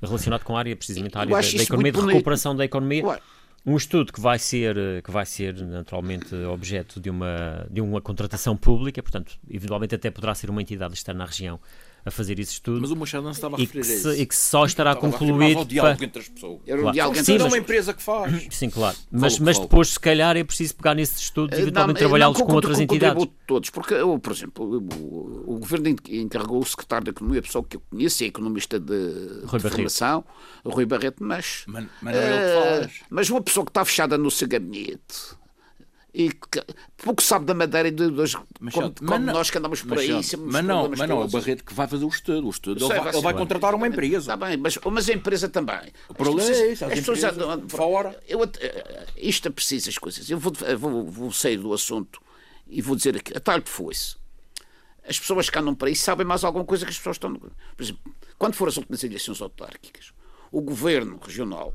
[0.00, 3.06] relacionado com a área, precisamente a área da, da economia, de recuperação da economia.
[3.06, 3.20] Ué
[3.64, 8.56] um estudo que vai ser que vai ser naturalmente objeto de uma de uma contratação
[8.56, 11.60] pública, portanto, eventualmente até poderá ser uma entidade externa à região
[12.04, 12.80] a fazer esse estudo.
[12.80, 15.58] Mas o Machado não estava a referir e que, se, e que só estará concluído.
[15.58, 16.06] Ao diálogo para...
[16.06, 16.60] entre as pessoas.
[16.66, 16.94] Era um claro.
[16.94, 17.42] diálogo entre Sim, mas...
[17.42, 18.48] é uma empresa que faz.
[18.50, 18.96] Sim, claro.
[19.10, 22.54] Mas, mas depois, se calhar, é preciso pegar nesses estudos e eventualmente trabalhá-los com, com,
[22.54, 23.28] outras com entidades.
[23.46, 27.64] todos, porque, eu, por exemplo, o, o, governo encarregou o secretário da Economia, a pessoa
[27.64, 30.24] que eu conheço, é economista de, Rui de formação,
[30.64, 31.62] o Rui Barreto, mas.
[31.66, 33.00] Mas, mas não é ele que faz.
[33.10, 35.41] Mas uma pessoa que está fechada no seu gabinete
[36.14, 36.62] e que
[36.98, 40.12] pouco sabe da Madeira e dos, como, como não, nós que andamos por aí.
[40.12, 42.46] Mas, mas não, mas não é o Barreto que vai fazer o estudo.
[42.46, 44.34] O estudo ele, vai, ele vai contratar uma empresa.
[44.34, 45.90] Está bem, mas, mas a empresa também.
[46.10, 46.84] O problema é isso.
[46.84, 48.18] As, as pessoas andam fora.
[48.28, 50.28] Eu, eh, isto é preciso as coisas.
[50.28, 52.20] Eu vou, vou, vou sair do assunto
[52.68, 53.34] e vou dizer aqui.
[53.34, 54.16] A tarde foi-se.
[55.08, 57.34] As pessoas que andam para aí sabem mais alguma coisa que as pessoas estão.
[57.34, 58.02] Por exemplo,
[58.36, 60.12] quando foram as últimas eleições autárquicas,
[60.50, 61.74] o governo regional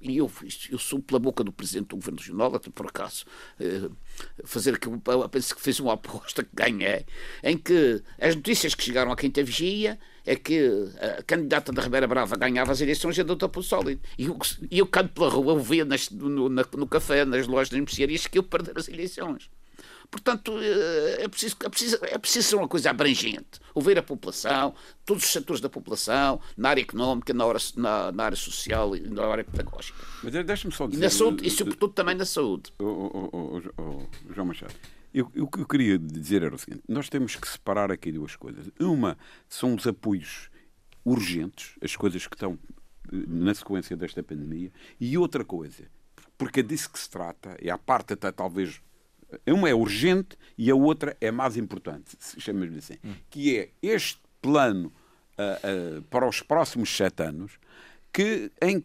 [0.00, 0.30] e eu,
[0.70, 3.24] eu sou pela boca do presidente do governo regional, até por acaso,
[3.58, 3.88] eh,
[4.44, 7.04] fazer aquilo, penso que fez uma aposta que ganhei,
[7.42, 10.70] em que as notícias que chegaram a Quinta Vigia é que
[11.18, 14.00] a candidata da Ribeira Brava ganhava as eleições e a doutora Pelo Sólido.
[14.16, 14.38] E eu,
[14.70, 18.26] eu canto pela rua, eu via nas, no, na, no café, nas lojas, nas mercearias,
[18.26, 19.50] que eu perder as eleições.
[20.10, 23.60] Portanto, eh, é preciso, é, preciso, é preciso ser uma coisa abrangente.
[23.74, 28.24] Ouvir a população, todos os setores da população, na área económica, na, hora, na, na
[28.24, 29.98] área social e na área pedagógica.
[30.22, 31.00] Mas deixa-me só dizer...
[31.00, 32.72] E, na saúde, e sobretudo também na saúde.
[32.78, 34.74] Oh, oh, oh, João Machado,
[35.12, 38.10] eu, eu, o que eu queria dizer era o seguinte: nós temos que separar aqui
[38.12, 38.70] duas coisas.
[38.80, 39.16] Uma
[39.48, 40.50] são os apoios
[41.04, 42.58] urgentes, as coisas que estão
[43.12, 45.90] eh, na sequência desta pandemia, e outra coisa,
[46.36, 48.80] porque é disso que se trata, e a parte até talvez
[49.46, 53.14] uma é urgente e a outra é mais importante, chamamos-lhe assim, hum.
[53.30, 54.92] que é este plano
[55.38, 57.58] uh, uh, para os próximos sete anos
[58.12, 58.82] que, em,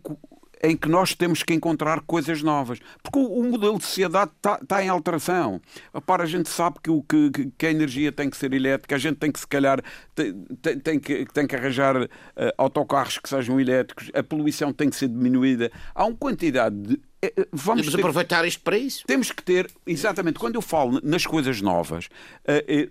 [0.63, 2.79] em que nós temos que encontrar coisas novas.
[3.03, 5.61] Porque o, o modelo de sociedade está tá em alteração.
[6.05, 8.97] Para a gente sabe que, o, que, que, a energia tem que ser elétrica, a
[8.97, 9.83] gente tem que, se calhar,
[10.15, 12.09] tem, tem, tem que, tem que arranjar uh,
[12.57, 15.69] autocarros que sejam elétricos, a poluição tem que ser diminuída.
[15.93, 19.03] Há uma quantidade de é, é, vamos ter, aproveitar isto para isso.
[19.05, 22.09] Temos que ter, exatamente, quando eu falo nas coisas novas,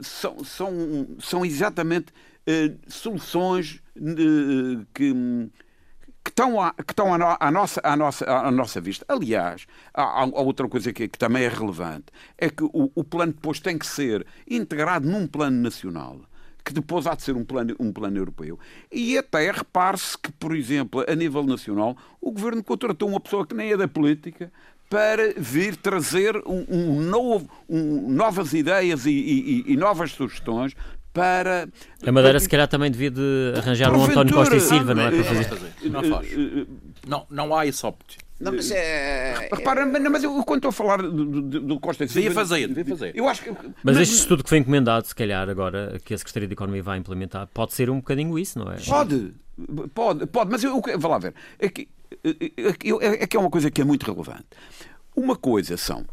[0.00, 2.06] são, são, são exatamente
[2.88, 3.82] soluções
[4.94, 5.50] que,
[6.24, 9.04] que estão, a, que estão à, à, nossa, à, nossa, à nossa vista.
[9.08, 12.06] Aliás, há, há outra coisa que, que, também é relevante,
[12.38, 16.20] é que o, o plano depois tem que ser integrado num plano nacional
[16.64, 18.56] que depois há de ser um plano, um plano europeu.
[18.90, 23.52] E até repare-se que, por exemplo, a nível nacional, o governo contratou uma pessoa que
[23.52, 24.48] nem é da política
[24.88, 30.74] para vir trazer um, um novo, um, novas ideias e, e, e, novas sugestões
[31.12, 31.66] para.
[32.06, 32.40] A Madeira, para...
[32.40, 35.10] se calhar, também devia de arranjar um António Costa e Silva, não é?
[35.10, 35.71] Para fazer.
[35.90, 36.28] Não faz.
[37.06, 38.22] Não, não há esse óptimo.
[38.40, 39.48] Não, mas é.
[39.52, 42.84] Repara, mas, mas eu quando estou a falar do, do, do Costa Devia fazer, devia
[42.96, 43.12] fazer.
[43.16, 43.50] Eu acho que.
[43.84, 46.98] Mas este estudo que foi encomendado, se calhar, agora, que a Secretaria de Economia vai
[46.98, 48.78] implementar, pode ser um bocadinho isso, não é?
[48.78, 49.32] Pode,
[49.94, 51.34] pode, pode, mas eu, vá lá ver.
[51.58, 51.88] É que,
[52.24, 54.46] é, que- é que é uma coisa que é muito relevante.
[55.14, 56.04] Uma coisa são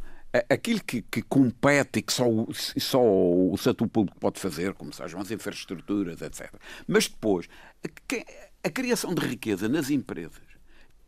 [0.48, 4.94] aquilo que, que compete e que só, o- só o setor público pode fazer, como
[4.94, 6.54] sejam as infraestruturas, etc.
[6.88, 7.48] Mas depois,
[8.08, 8.24] que-
[8.64, 10.50] a criação de riqueza nas empresas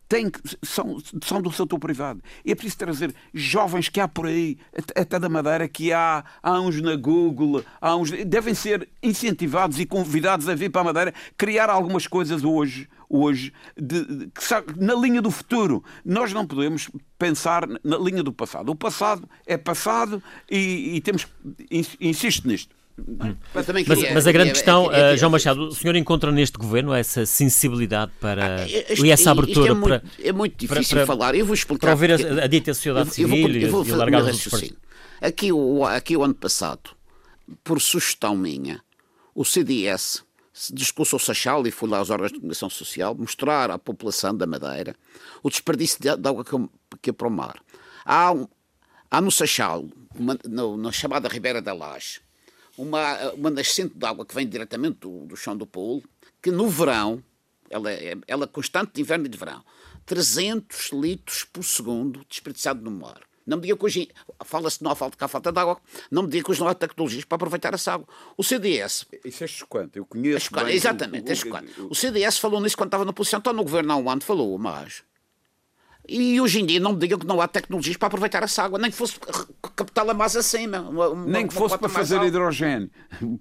[0.07, 0.29] tem
[0.61, 2.21] são, são do setor privado.
[2.43, 4.57] E é preciso trazer jovens que há por aí,
[4.99, 9.85] até- da Madeira, que há, há uns na Google, há uns, devem ser incentivados e
[9.85, 14.31] convidados a vir para a Madeira criar algumas coisas hoje, hoje de- de-
[14.75, 15.81] na linha do futuro.
[16.03, 18.69] Nós não podemos pensar na linha do passado.
[18.69, 21.25] O passado é passado e, e temos.
[21.71, 22.75] ins- Insisto nisto.
[22.97, 25.95] Eu também Mas, queria- mas a grande queria- questão, queria- eh, João Machado, o senhor
[25.95, 28.65] encontra neste governo essa sensibilidade para.
[28.67, 30.03] Isto- e essa abertura é muito, para.
[30.23, 31.35] é muito para- difícil para- falar.
[31.35, 31.87] Eu vou explicar.
[31.87, 34.25] para ouvir a- a dita sociedade eu vou- civil eu vou e fazer alargar o
[34.25, 34.73] meu os.
[35.21, 36.91] Aqui o, aqui o ano passado,
[37.63, 38.81] por sugestão minha,
[39.35, 40.23] o CDS
[40.53, 44.45] se discursou Sachal e foi lá aos órgãos de comunicação social mostrar à população da
[44.45, 44.95] Madeira
[45.41, 46.51] o desperdício de, de água que,
[47.01, 47.55] que é para o mar.
[48.05, 48.47] Há, um-
[49.09, 52.19] há no Sachal, uma- no- na chamada Ribeira da Laje,
[52.81, 56.03] uma, uma nascente de água que vem diretamente do, do chão do polo,
[56.41, 57.23] que no verão,
[57.69, 59.63] ela é, ela é constante de inverno e de verão,
[60.05, 63.21] 300 litros por segundo desperdiçado no mar.
[63.45, 64.09] Não me diga que hoje
[64.45, 65.77] fala-se não há falta, que há falta de água,
[66.11, 68.07] não me diga que hoje não há tecnologias para aproveitar essa água.
[68.37, 69.97] O CDS Isso é chocante.
[69.97, 70.53] Eu conheço.
[70.53, 71.63] bem o- exatamente, o- a escola.
[71.79, 74.21] o- O CDS falou nisso quando estava na posição, está no governo há um ano,
[74.21, 75.03] falou, mas.
[76.07, 78.77] E hoje em dia não me digam que não há tecnologias para aproveitar essa água,
[78.79, 79.15] nem que fosse
[79.75, 80.81] captá-la mais acima.
[80.81, 82.27] uma- uma- Nem que fosse para fazer alta.
[82.27, 82.89] hidrogênio.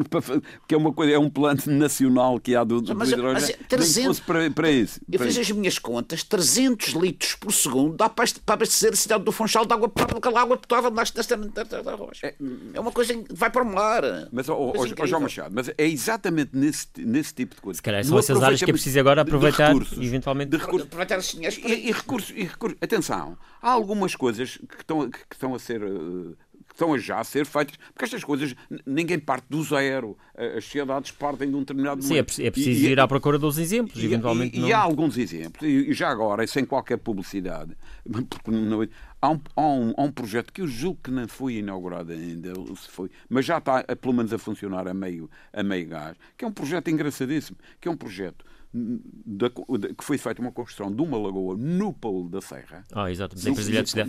[0.00, 3.12] Para Porque é uma coisa, é um plano nacional que há do, do Mas- mas
[3.12, 3.44] hidrogênio.
[3.44, 5.00] é Nem que 300 fosse para, para isso.
[5.10, 5.52] Eu para fiz isso.
[5.52, 9.64] as minhas contas, 300 litros por segundo dá para para abastecer a cidade do Funchal
[9.66, 12.34] de água potável, porque aquela água potável nasce nesta da rocha.
[12.74, 14.02] É uma coisa que vai para o mar.
[14.32, 15.06] Mas, ó, incrível.
[15.06, 17.76] João Machado, mas é exatamente nesse, nesse tipo de coisa.
[17.76, 20.50] Se calhar são essas áreas que é preciso agora de- de aproveitar, recursos, eventualmente.
[20.50, 20.86] de recursos.
[20.86, 22.78] Aproveitar esses dinheiros para- E, e recursos, e recursos.
[22.80, 25.82] Atenção, há algumas coisas que estão, que estão a ser.
[25.82, 26.34] eh,
[26.68, 28.54] que estão a já a ser feitas, porque estas coisas
[28.84, 30.18] ninguém parte do zero.
[30.36, 32.34] As sociedades partem de um determinado Sim, é, momento.
[32.34, 34.68] pre- é preciso E- ir à procura dos exemplos, e, eventualmente e- não.
[34.68, 37.74] e há alguns exemplos, e já agora, e sem qualquer publicidade,
[38.28, 38.86] porque não-
[39.22, 42.52] há, um, há, um, há um projeto que eu julgo que não foi inaugurado ainda,
[42.76, 46.44] se foi, mas já está pelo menos a funcionar a meio, a meio gás, que
[46.44, 48.44] é um projeto engraçadíssimo, que é um projeto
[48.76, 52.84] da- da- que foi feita uma construção de uma lagoa no Polo da Serra.
[52.92, 53.42] Ah, exato, No-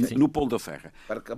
[0.02, 0.16] no, sim.
[0.16, 0.92] no Polo da Serra.
[1.08, 1.38] Para cá.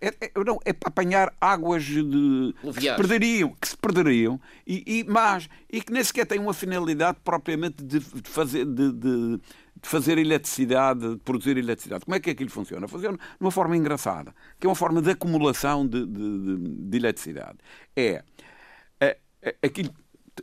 [0.00, 4.84] É, é- não, é para apanhar águas de, que se perderiam, que se perderiam e,
[5.00, 9.40] e mais, e que nem sequer têm uma finalidade propriamente de, de fazer de, de-
[9.82, 12.04] de fazer eletricidade, de produzir eletricidade.
[12.04, 12.86] Como é que aquilo funciona?
[12.86, 16.96] Funciona de uma forma engraçada, que é uma forma de acumulação de, de- de- de
[16.98, 17.56] eletricidade.
[17.96, 18.22] É,
[19.00, 19.90] é, é aquilo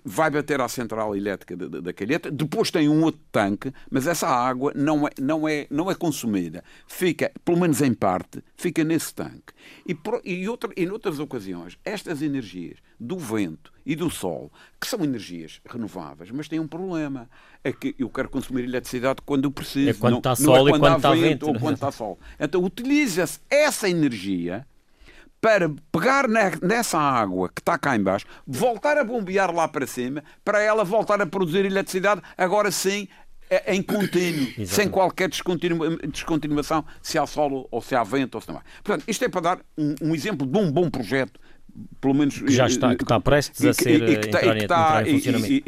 [0.03, 4.71] vai bater à central elétrica da, calheta, depois tem um outro tanque, mas essa água
[4.75, 6.63] não é, não é, não é consumida.
[6.87, 9.53] Fica, pelo menos em parte, fica nesse tanque.
[9.85, 14.87] E, por, e, outra, e noutras ocasiões, estas energias do vento e do sol, que
[14.87, 17.29] são energias renováveis, mas têm um problema.
[17.63, 19.89] É que eu quero consumir eletricidade quando eu preciso.
[19.89, 21.53] É quando não, está não sol é e quando quando há está vento, vento, ou
[21.53, 21.61] não é?
[21.61, 22.19] quando está sol.
[22.39, 24.65] Então utiliza-se essa energia
[25.47, 29.87] para pegar ne- nessa água que está cá em baixo, voltar a bombear lá para
[29.87, 33.07] cima, para ela voltar a produzir eletricidade, agora sim,
[33.49, 38.41] eh, em contínuo, sem qualquer descontinua- descontinuação, se há sol ou se há vento ou
[38.41, 38.61] se não há.
[38.83, 41.39] Portanto, isto é para dar um, um exemplo de um bom projeto,
[42.01, 42.39] pelo menos...
[42.39, 44.55] Que já está- que está prestes a e que- ser, e que está- entrar e
[44.57, 45.63] que em- está- e- funcionamento.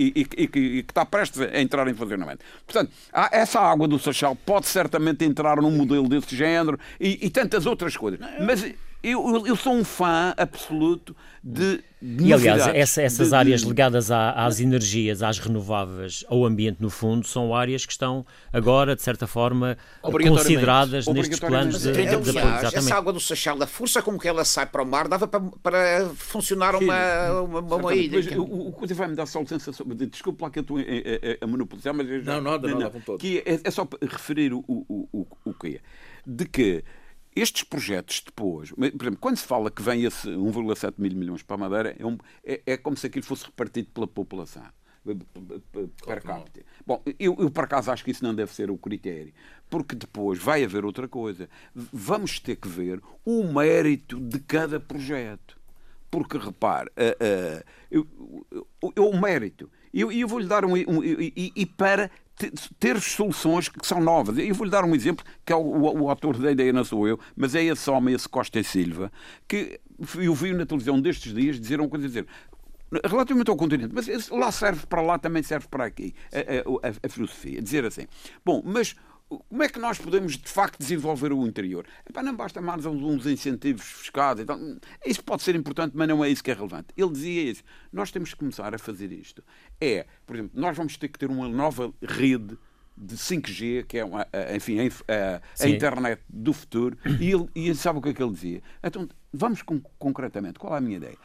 [0.52, 2.44] que está prestes a entrar em funcionamento.
[2.68, 7.30] Portanto, há- essa água do Sachal pode certamente entrar num modelo desse género e, e
[7.30, 8.20] tantas outras coisas.
[8.46, 11.82] Mas eu, eu- eu sou um fã absoluto de.
[12.02, 16.46] de E aliás, essa- essas de- de- áreas ligadas à- às energias, às renováveis, ao
[16.46, 21.92] ambiente no fundo, são áreas que estão agora, de certa forma, consideradas nestes planos de,
[21.92, 22.38] de, de apoio.
[22.40, 22.94] essa Exatamente.
[22.94, 26.10] água do Sachal, a força com que ela sai para o mar, dava para, para
[26.16, 27.78] funcionar uma, uma, uma.
[27.84, 28.42] Mas ilha.
[28.42, 29.96] o, o coisa vai-me dar só licença sobre.
[30.08, 32.34] Desculpe lá que eu estou a, a, a monopolizar, mas já.
[32.36, 33.20] Não, nada, nada, com todo.
[33.20, 35.80] Que é, é só para referir o, o, o, o que é.
[36.26, 36.84] De que
[37.40, 41.56] estes projetos depois, por exemplo, quando se fala que vem esse 1,7 mil milhões para
[41.56, 44.64] a Madeira, é, um- é- é como se aquilo fosse repartido pela população.
[46.06, 46.62] Per capita.
[46.86, 49.34] Bom, eu, eu por acaso acho que isso não deve ser o critério,
[49.70, 51.50] porque depois vai haver outra coisa.
[51.74, 55.58] Vamos ter que ver o mérito de cada projeto.
[56.12, 58.06] Porque, repare, ah, ah, eu,
[58.96, 59.70] eu- o mérito.
[59.94, 60.74] E eu, eu vou-lhe dar um.
[60.74, 62.10] um- e- e para
[62.80, 64.38] ter soluções que são novas.
[64.38, 67.08] Eu vou-lhe dar um exemplo, que é o, o, o autor da ideia, não sou
[67.08, 69.12] eu, mas é esse homem, esse Costa e Silva,
[69.48, 69.80] que
[70.18, 72.26] eu vi na televisão destes dias dizer uma coisa, dizer
[73.06, 77.10] relativamente ao continente, mas lá serve para lá, também serve para aqui, a, a, a
[77.10, 77.62] filosofia.
[77.62, 78.08] Dizer assim,
[78.44, 78.96] bom, mas
[79.30, 81.86] como é que nós podemos de facto desenvolver o interior?
[82.10, 84.40] Epá, não basta mais uns incentivos fiscais.
[84.40, 86.88] Então, isso pode ser importante, mas não é isso que é relevante.
[86.98, 87.64] Ele dizia isso.
[87.94, 89.44] Nós temos que começar a fazer isto.
[89.82, 92.58] É, por exemplo, nós vamos ter que ter uma nova rede
[92.98, 96.98] de 5G, que é, uma, enfim, a, a internet do futuro.
[97.20, 98.62] E, ele, e sabe o que é que ele dizia?
[98.84, 100.60] Então, vamos com, concretamente.
[100.60, 101.18] Qual é a minha ideia?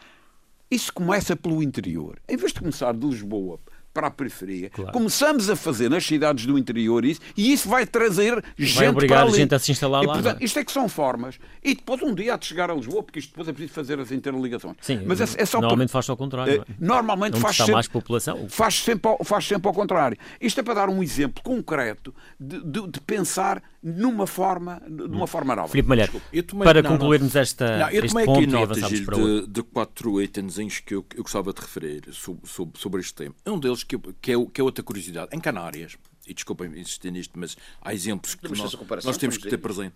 [0.70, 2.20] Isso começa pelo interior.
[2.28, 3.60] Em vez de começar de Lisboa
[3.94, 4.68] para a periferia.
[4.70, 4.92] Claro.
[4.92, 8.88] Começamos a fazer nas cidades do interior isso e isso vai trazer vai gente vai
[8.88, 10.14] obrigar a gente a se instalar e, lá.
[10.14, 10.44] Portanto, é?
[10.44, 11.38] isto é que são formas.
[11.62, 14.00] E depois um dia há de chegar a Lisboa, porque isto depois é preciso fazer
[14.00, 14.76] as interligações.
[14.80, 15.92] Sim, mas é, é só normalmente por...
[15.92, 16.62] faz ao contrário.
[16.68, 16.74] É?
[16.78, 18.48] Normalmente faz está sempre, mais população.
[18.48, 20.18] Faz sempre, ao, faz sempre ao contrário.
[20.40, 25.54] Isto é para dar um exemplo concreto de, de, de pensar numa forma, numa forma
[25.54, 25.68] nova.
[25.68, 26.20] Filipe Malheiro,
[26.64, 30.22] para não, concluirmos esta, não, eu este ponto aqui notas, e para de, de quatro
[30.22, 33.34] itenzinhos que eu, eu gostava de referir sobre, sobre, sobre este tema.
[33.46, 35.34] Um deles que, que, é, que é outra curiosidade.
[35.34, 39.58] Em Canárias, e desculpem insistir nisto, mas há exemplos que nós, nós temos que ter
[39.58, 39.94] presente.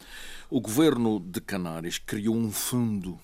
[0.51, 3.19] O governo de Canárias criou um fundo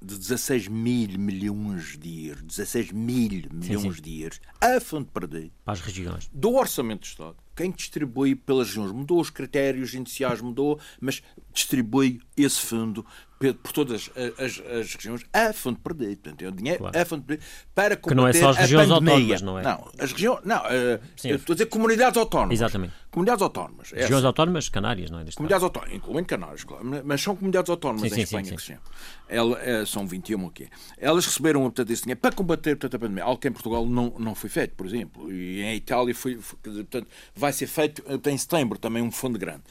[0.00, 4.02] de 16 mil milhões de euros, 16 mil milhões sim, sim.
[4.02, 5.50] de euros, a fundo perdido.
[5.64, 6.28] Para as regiões.
[6.32, 7.36] Do orçamento do Estado.
[7.54, 11.22] Quem distribui pelas regiões mudou os critérios iniciais, mudou, mas
[11.52, 13.06] distribui esse fundo
[13.38, 16.16] por todas as, as, regiões a fundo perdido.
[16.16, 16.98] Portanto, é o dinheiro claro.
[16.98, 19.62] a fundo perdido para combater que não é só as regiões autónomas, não é?
[19.62, 22.54] Não, as regiões, não, uh, Sim, estou a dizer comunidades autónomas.
[22.54, 22.94] Exatamente.
[23.10, 23.92] Comunidades autónomas.
[23.92, 25.24] É regiões autónomas, Canárias, não é?
[25.34, 28.80] Comunidades autónomas, incluindo Canárias, claro, mas são comunidades autónomas sim, em sim, Espanha sim, chama.
[29.28, 30.68] Ela, é, são 21 aqui.
[30.96, 34.14] Elas receberam portanto, esse dinheiro para combater portanto, a pandemia, algo que em Portugal não,
[34.18, 38.38] não foi feito, por exemplo, e em Itália foi, foi portanto, vai ser feito em
[38.38, 39.62] setembro também um fundo grande.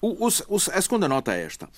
[0.00, 1.68] O, o, a segunda nota é esta.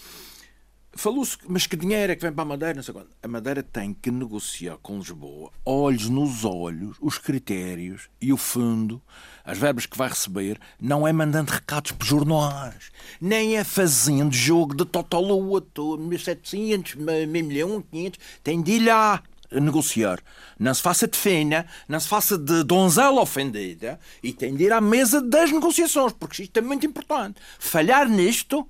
[0.96, 2.80] Falou-se, mas que dinheiro é que vem para a Madeira?
[3.22, 9.02] A Madeira tem que negociar com Lisboa, olhos nos olhos, os critérios e o fundo,
[9.44, 14.74] as verbas que vai receber, não é mandando recados para jornais, nem é fazendo jogo
[14.74, 20.20] de totolua, 1.700, meio milhão, 500, tem de ir lá negociar.
[20.58, 24.72] Não se faça de fena, não se faça de donzela ofendida e tem de ir
[24.72, 27.40] à mesa das negociações, porque isto é muito importante.
[27.58, 28.68] Falhar nisto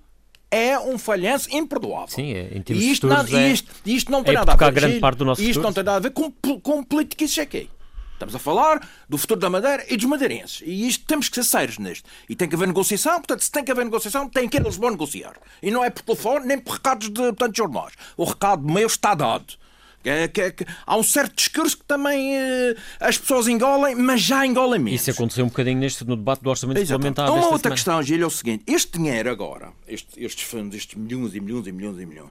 [0.54, 2.08] é um falhanço imperdoável.
[2.08, 4.56] Sim, é, em termos e isto, não, é, isto, isto não tem é nada a
[4.56, 7.40] ver grande parte do nosso isto não tem nada a ver com, com política e
[7.40, 7.68] aqui.
[8.12, 10.62] Estamos a falar do futuro da Madeira e dos madeirenses.
[10.64, 12.04] E isto temos que ser sérios neste.
[12.28, 14.64] E tem que haver negociação, portanto, se tem que haver negociação, tem que ir a
[14.64, 15.34] Lisboa negociar.
[15.60, 17.92] E não é por telefone, nem por recados de, portanto, jornais.
[18.16, 19.54] O recado meu está dado.
[20.04, 24.20] É, que, é, que, há um certo discurso que também eh, as pessoas engolem, mas
[24.20, 25.00] já engolem menos.
[25.00, 27.16] Isso aconteceu um bocadinho neste, no debate do Orçamento Exatamente.
[27.16, 27.30] Suplementar.
[27.30, 27.74] Uma outra semana.
[27.74, 31.66] questão, Gil, é o seguinte: este dinheiro agora, este, estes fundos, estes milhões e milhões
[31.66, 32.30] e milhões e milhões,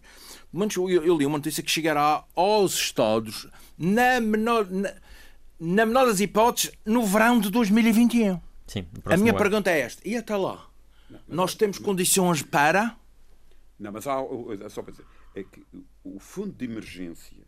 [0.76, 4.94] eu, eu li uma notícia que chegará aos Estados na menor, na,
[5.60, 8.40] na menor das hipóteses no verão de 2021.
[8.68, 9.40] Sim, a minha ano.
[9.40, 10.68] pergunta é esta: e até lá?
[11.10, 12.96] Não, Nós temos condições para.
[13.80, 14.18] Não, mas há,
[14.70, 15.06] só para dizer,
[15.36, 15.64] é que
[16.04, 17.44] o fundo de emergência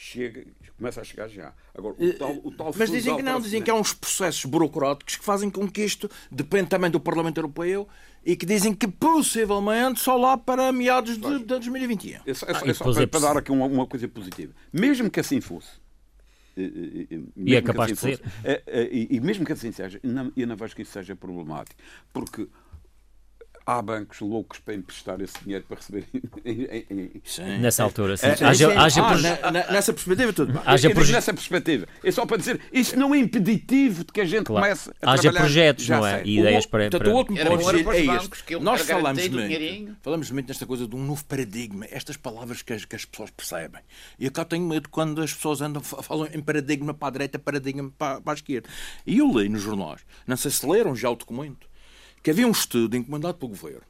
[0.00, 0.46] chega,
[0.78, 1.52] começa a chegar já.
[1.76, 5.16] Agora, o tal, o tal Mas dizem que não, dizem que há uns processos burocráticos
[5.16, 7.86] que fazem com que isto depende também do Parlamento Europeu
[8.24, 12.20] e que dizem que possivelmente só lá para meados de, de 2021.
[12.24, 14.54] É só, é só, é só para, para, dar aqui uma, uma, coisa positiva.
[14.72, 15.68] Mesmo que assim fosse.
[16.56, 18.64] E é capaz assim de fosse, ser.
[18.90, 21.78] E, e, mesmo que assim seja, eu não vejo que isso seja problemático.
[22.10, 22.48] Porque
[23.70, 26.06] há bancos loucos para emprestar esse dinheiro para receber
[27.60, 28.16] nessa altura.
[28.16, 28.26] Sim.
[28.26, 30.60] É, haja, haja ah, nessa perspectiva, tudo.
[30.64, 31.12] Haja proje...
[31.12, 31.86] Nessa perspectiva.
[32.02, 34.64] É só para dizer, isso não é impeditivo de que a gente claro.
[34.64, 35.40] comece a haja trabalhar.
[35.40, 36.22] projetos, não é?
[36.24, 36.90] E ideias para.
[36.90, 38.58] Portanto, o último ponto é este.
[38.60, 42.84] Nós falamos muito, falamos muito nesta coisa de um novo paradigma, estas palavras que as,
[42.84, 43.80] que as pessoas percebem.
[44.18, 47.38] E eu cá tenho medo quando as pessoas andam, falam em paradigma para a direita,
[47.38, 48.68] paradigma para, para a esquerda.
[49.06, 51.69] E eu leio nos jornais, não sei se leram já o documento
[52.22, 53.82] que havia um estudo encomendado pelo governo.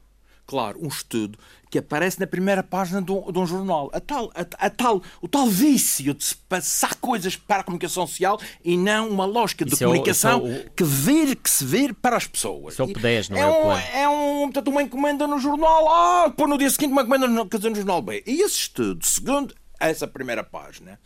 [0.45, 1.39] Claro, um estudo
[1.69, 3.89] que aparece na primeira página de um, de um jornal.
[3.93, 8.05] A tal, a, a, tal, o tal vício de se passar coisas para a comunicação
[8.05, 10.71] social e não uma lógica de isso comunicação é o, é o...
[10.71, 12.73] que, vir, que se vir para as pessoas.
[12.73, 16.27] Isso é o P10, não é, é É um, portanto, uma encomenda no jornal A,
[16.27, 18.21] depois no dia seguinte uma encomenda no, no jornal B.
[18.27, 20.99] E esse estudo, segundo essa primeira página,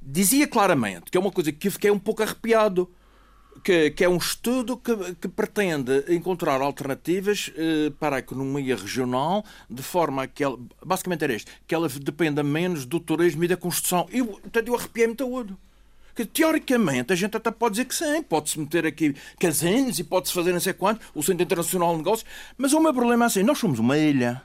[0.00, 2.90] dizia claramente, que é uma coisa que eu fiquei um pouco arrepiado,
[3.66, 9.44] que, que, é um estudo que, que pretende encontrar alternativas eh, para a economia regional
[9.68, 13.56] de forma que ela, basicamente era este, que ela dependa menos do turismo e da
[13.56, 14.06] construção.
[14.12, 15.58] E, portanto, eu arrepiei-me todo.
[16.14, 20.32] Que teoricamente a gente até pode dizer que sim, pode-se meter aqui casinos e pode-se
[20.32, 23.42] fazer não sei quanto, o Centro Internacional de Negócios, mas o meu problema é assim:
[23.42, 24.44] nós somos uma ilha.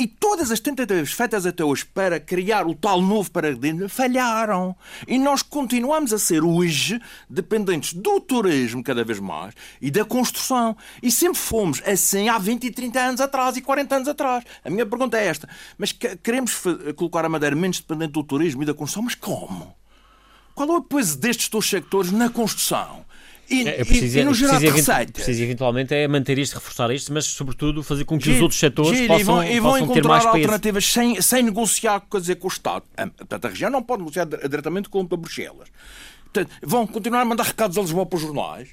[0.00, 4.74] E todas as tentativas feitas até hoje para criar o tal novo paradigma falharam.
[5.06, 6.98] E nós continuamos a ser hoje
[7.28, 10.74] dependentes do turismo cada vez mais e da construção.
[11.02, 14.42] E sempre fomos assim há 20 e 30 anos atrás e 40 anos atrás.
[14.64, 15.46] A minha pergunta é esta:
[15.76, 16.62] mas queremos
[16.96, 19.02] colocar a Madeira menos dependente do turismo e da construção?
[19.02, 19.76] Mas como?
[20.54, 23.04] Qual é o peso destes dois sectores na construção?
[23.50, 25.12] E, é, preciso, e, e no gerar receita.
[25.12, 28.60] Preciso eventualmente é manter isto, reforçar isto, mas sobretudo fazer com que Giro, os outros
[28.60, 32.20] setores Giro, possam, e vão, e vão possam ter mais alternativas sem, sem negociar quer
[32.20, 32.84] dizer, com o Estado.
[33.16, 35.68] Portanto, a região não pode negociar diretamente com a Bruxelas.
[36.32, 38.68] Portanto, vão continuar a mandar recados a Lisboa para os jornais.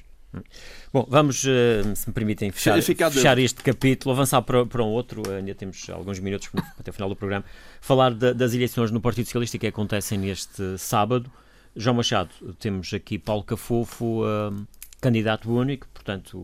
[0.92, 5.22] Bom, vamos, eh, se me permitem, fechar, fechar este capítulo, avançar para, para um outro,
[5.30, 7.44] ainda temos alguns minutos até o final do programa,
[7.80, 11.30] falar das eleições no Partido Socialista que acontecem neste sábado.
[11.78, 14.66] João Machado, temos aqui Paulo Cafofo, uh,
[15.00, 16.36] candidato único, portanto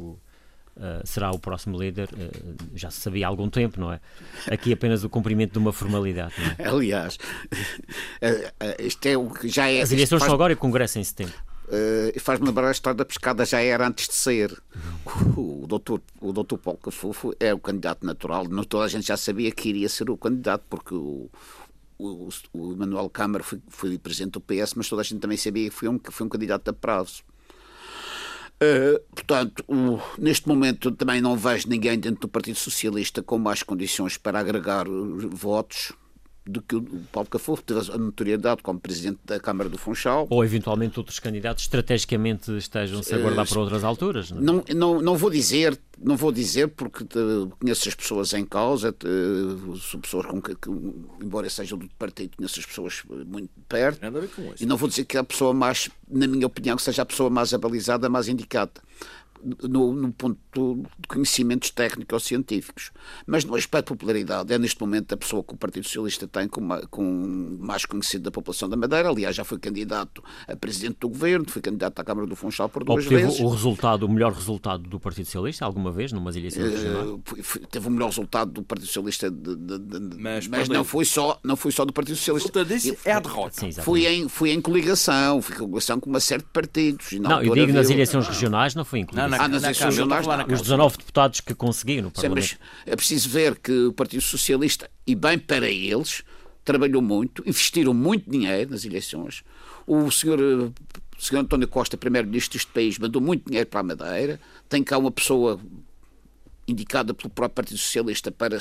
[0.77, 2.09] uh, será o próximo líder.
[2.13, 4.01] Uh, já se sabia há algum tempo, não é?
[4.49, 6.35] Aqui apenas o cumprimento de uma formalidade.
[6.57, 6.69] É?
[6.71, 7.19] Aliás,
[8.79, 9.83] isto é o que já é.
[9.83, 10.29] As eleições faz...
[10.29, 11.35] são agora e o Congresso em setembro.
[11.65, 14.57] Uh, Faz-me lembrar a história da pescada, já era antes de ser.
[15.37, 18.47] O, o, doutor, o doutor Paulo Cafofo é o candidato natural.
[18.49, 21.29] Não toda a gente já sabia que iria ser o candidato, porque o,
[21.99, 25.69] o, o Manuel Câmara foi, foi presidente do PS, mas toda a gente também sabia
[25.69, 27.23] que foi um, foi um candidato a prazo.
[28.55, 29.65] Uh, portanto,
[30.19, 34.87] neste momento também não vejo ninguém dentro do Partido Socialista com mais condições para agregar
[35.31, 35.93] votos
[36.47, 40.27] do que o Paulo Cafofo teve a notoriedade como presidente da Câmara do Funchal.
[40.29, 44.31] Ou eventualmente outros candidatos estrategicamente estejam-se a guardar uh, para outras alturas.
[44.31, 44.75] Não, é?
[44.75, 47.19] não, não, não, vou dizer, não vou dizer porque te,
[47.59, 49.07] conheço as pessoas em causa, te,
[49.79, 50.69] sou pessoas com que, que,
[51.23, 54.01] embora sejam do partido, conheço as pessoas muito perto.
[54.61, 57.31] E não vou dizer que a pessoa mais, na minha opinião, que seja a pessoa
[57.31, 58.73] mais abalizada, mais indicada
[59.69, 60.39] no, no ponto
[60.99, 62.91] de conhecimentos técnicos ou científicos.
[63.27, 66.49] Mas no aspecto de popularidade, é neste momento a pessoa que o Partido Socialista tem
[66.49, 67.03] com, uma, com
[67.61, 69.09] mais conhecido da população da Madeira.
[69.09, 72.85] Aliás, já foi candidato a presidente do governo, foi candidato à Câmara do Funchal por
[72.85, 73.41] duas Obteve vezes.
[73.41, 77.23] o resultado, o melhor resultado do Partido Socialista alguma vez, numas eleições uh,
[77.71, 81.39] Teve o melhor resultado do Partido Socialista, de, de, de, mas, mas não, foi só,
[81.43, 82.61] não foi só do Partido Socialista.
[82.61, 83.61] O disso é a derrota.
[83.61, 87.13] Sim, fui, em, fui em coligação, fui em coligação com uma série de partidos.
[87.13, 89.29] não, eu digo nas eleições regionais não foi incluído.
[89.29, 92.47] Não, na, ah, nas eleições regionais Os 19 deputados que conseguiram no Parlamento.
[92.47, 92.57] Sim,
[92.87, 96.23] é preciso ver que o Partido Socialista, e bem para eles,
[96.65, 99.45] trabalhou muito, investiram muito dinheiro nas eleições.
[99.87, 100.73] O senhor, o
[101.23, 104.41] senhor António Costa, primeiro-ministro deste país, mandou muito dinheiro para a Madeira.
[104.69, 105.61] Tem cá uma pessoa
[106.67, 108.59] indicada pelo próprio Partido Socialista para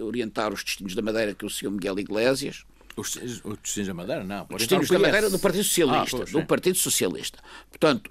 [0.00, 2.64] orientar os destinos da Madeira, que é o senhor Miguel Iglesias.
[2.96, 4.46] Os, os destinos da Madeira, não.
[4.50, 6.16] Os destinos da Madeira do Partido Socialista.
[6.16, 7.38] Ah, pois, do Partido Socialista.
[7.68, 8.10] Portanto,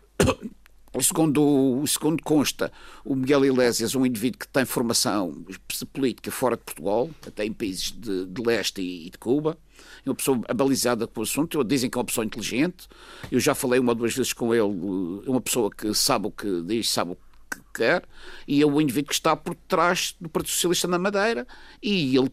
[1.02, 2.72] Segundo, segundo consta,
[3.06, 5.46] o Miguel Iglesias é um indivíduo que tem formação
[5.94, 9.58] política fora de Portugal, até em países de, de leste e, e de Cuba.
[10.06, 11.64] É uma pessoa abalizada com o assunto.
[11.64, 12.88] Dizem que é uma pessoa inteligente.
[13.32, 15.24] Eu já falei uma ou duas vezes com ele.
[15.26, 17.18] É uma pessoa que sabe o que diz, sabe o
[17.50, 18.04] que quer.
[18.48, 21.48] E é o indivíduo que está por trás do Partido Socialista na Madeira.
[21.82, 22.32] E ele,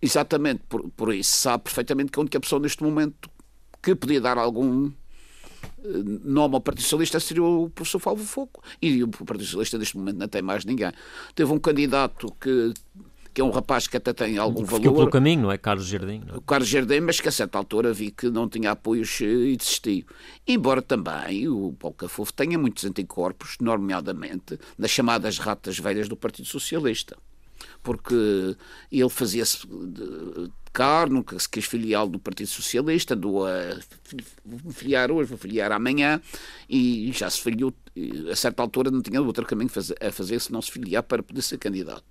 [0.00, 3.28] exatamente por, por isso, sabe perfeitamente que a única pessoa neste momento
[3.82, 4.92] que podia dar algum
[6.24, 8.62] nome ao Partido Socialista seria o professor Fábio Foco.
[8.80, 10.92] E o Partido Socialista neste momento não tem mais ninguém.
[11.34, 12.72] Teve um candidato que
[13.34, 14.94] que é um rapaz que até tem algum Ficou valor.
[14.94, 15.56] pelo caminho, não é?
[15.56, 16.22] Carlos Jardim.
[16.26, 16.38] Não é?
[16.46, 20.04] Carlos Jardim, mas que a certa altura vi que não tinha apoios e desistiu.
[20.46, 26.46] Embora também o Paulo Cafofo tenha muitos anticorpos, nomeadamente nas chamadas ratas velhas do Partido
[26.46, 27.16] Socialista.
[27.82, 28.14] Porque
[28.90, 29.66] ele fazia-se
[30.72, 33.78] carne, nunca se quis filiar do Partido Socialista, andou a
[34.70, 36.20] filiar hoje, vou filiar amanhã,
[36.68, 37.74] e já se filiou,
[38.30, 39.70] a certa altura não tinha outro caminho
[40.00, 42.04] a fazer se não se filiar para poder ser candidato.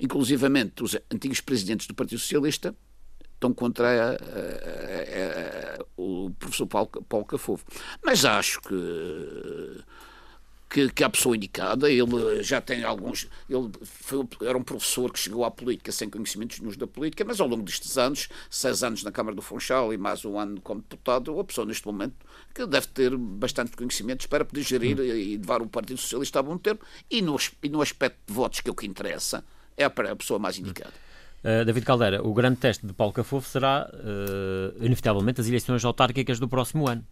[0.00, 2.74] Inclusivamente, os antigos presidentes do Partido Socialista
[3.34, 4.14] estão contra a, a,
[5.80, 7.64] a, o professor Paulo, Paulo Cafofo.
[8.04, 9.84] Mas acho que
[10.68, 13.26] que, que a pessoa indicada, ele já tem alguns.
[13.48, 17.40] Ele foi, era um professor que chegou à política sem conhecimentos nenhums da política, mas
[17.40, 20.80] ao longo destes anos, seis anos na Câmara do Funchal e mais um ano como
[20.82, 22.14] deputado, a pessoa neste momento
[22.54, 26.58] que deve ter bastante conhecimentos para poder gerir e levar o Partido Socialista a bom
[26.58, 26.80] termo.
[27.10, 29.44] E no, e no aspecto de votos, que é o que interessa,
[29.76, 30.92] é a pessoa mais indicada.
[31.38, 36.40] Uh, David Caldeira, o grande teste de Paulo Cafofo será, uh, inevitavelmente, as eleições autárquicas
[36.40, 37.04] do próximo ano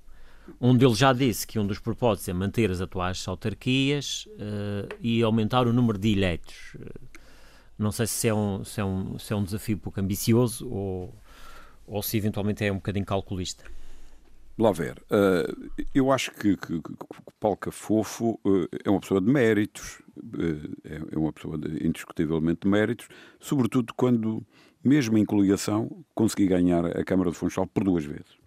[0.61, 5.23] onde ele já disse que um dos propósitos é manter as atuais autarquias uh, e
[5.23, 6.75] aumentar o número de eleitos.
[6.75, 7.17] Uh,
[7.79, 11.15] não sei se é, um, se, é um, se é um desafio pouco ambicioso ou,
[11.87, 13.65] ou se eventualmente é um bocadinho calculista.
[14.59, 14.99] Lá ver.
[15.11, 16.95] Uh, eu acho que, que, que,
[17.39, 22.69] Paulo Cafofo uh, é uma pessoa de méritos, uh, é uma pessoa de, indiscutivelmente de
[22.69, 24.43] méritos, sobretudo quando,
[24.83, 28.46] mesmo em coligação, consegui ganhar a Câmara de Funchal por duas vezes.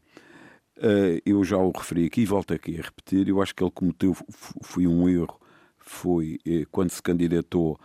[1.25, 3.27] Eu já o referi aqui e volto aqui a repetir.
[3.27, 4.15] Eu acho que ele cometeu
[4.61, 5.39] foi um erro,
[5.77, 6.39] foi
[6.71, 7.79] quando se candidatou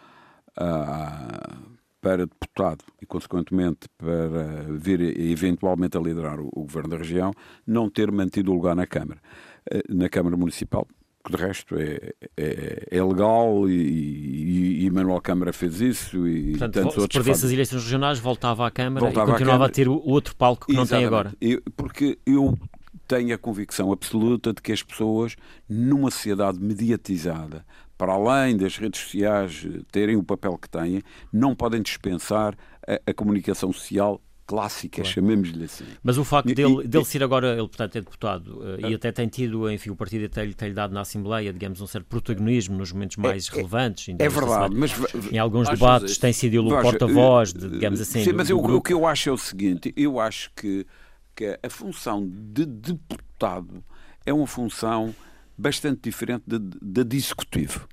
[0.57, 1.59] a
[2.05, 7.33] para deputado e, consequentemente, para vir eventualmente a liderar o, o governo da região,
[7.67, 9.23] não ter mantido o lugar na Câmara.
[9.71, 10.87] Eh, na Câmara Municipal,
[11.25, 16.51] que de resto é, é, é legal e, e, e, Manuel Câmara fez isso e
[16.51, 19.69] Portanto, tantos se outros perdesse as eleições regionais voltava à Câmara voltava e continuava a
[19.71, 20.93] ter o outro palco que Exatamente.
[20.93, 21.33] não tem agora.
[21.41, 22.59] Eu, porque eu
[23.07, 25.37] tenho a convicção absoluta de que as pessoas,
[25.69, 27.65] numa sociedade mediatizada,
[27.97, 31.03] para além das redes sociais terem o papel que têm,
[31.33, 35.09] não podem dispensar a, a comunicação social clássica, claro.
[35.09, 35.85] chamemos-lhe assim.
[36.03, 39.11] Mas o facto dele, e, dele ser agora, ele portanto é deputado, uh, e até
[39.11, 42.93] tem tido, enfim, o partido tem-lhe tem dado na Assembleia, digamos, um certo protagonismo nos
[42.93, 44.15] momentos mais é, é relevantes.
[44.19, 44.93] É, verdade, mas...
[45.33, 48.25] Em alguns debates tem sido ele o porta-voz, digamos assim.
[48.25, 50.87] Sim, mas eu, o que eu acho é o seguinte, eu acho que,
[51.35, 53.83] que a função de deputado
[54.25, 55.15] é uma função
[55.57, 57.89] bastante diferente da de, de executivo.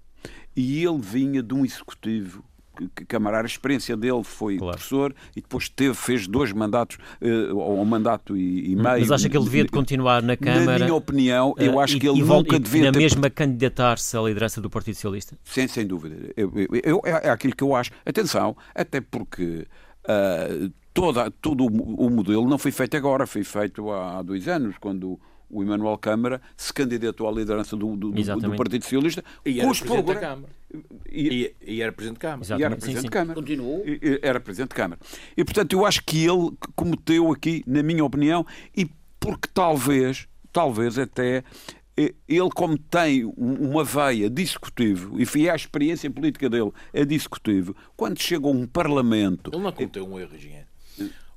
[0.56, 2.44] E ele vinha de um executivo
[3.08, 4.74] camarada, a experiência dele foi claro.
[4.74, 8.84] professor e depois teve, fez dois mandatos, uh, ou um mandato e, e meio.
[8.84, 10.80] Mas acha que ele devia de continuar na Câmara?
[10.80, 13.00] Na minha opinião, eu uh, acho que ele e, nunca e, devia na ter...
[13.00, 15.38] mesma candidatar-se à liderança do Partido Socialista?
[15.44, 16.16] Sim, sem dúvida.
[16.36, 17.92] Eu, eu, eu, é, é aquilo que eu acho.
[18.06, 19.68] Atenção, até porque
[20.06, 24.76] uh, toda, todo o, modelo não foi feito agora, foi feito há, há dois anos,
[24.80, 25.20] quando
[25.52, 29.24] o Emanuel Câmara se candidatou à liderança do, do, do Partido Socialista.
[29.46, 30.50] E era Presidente da Câmara.
[31.12, 32.42] E, e, era Presidente de Câmara.
[32.42, 32.62] Exatamente.
[32.62, 33.06] E era Presidente sim, sim.
[33.06, 33.36] de Câmara.
[33.36, 33.84] Continuou.
[33.86, 35.02] E, era Presidente de Câmara.
[35.36, 38.90] E, portanto, eu acho que ele cometeu aqui, na minha opinião, e
[39.20, 41.44] porque talvez, talvez até
[41.98, 47.14] ele, como tem uma veia de executivo, e foi a experiência política dele é de
[47.14, 49.52] executivo, quando chega a um Parlamento.
[49.54, 50.71] Ele não cometeu um erro, engenheiro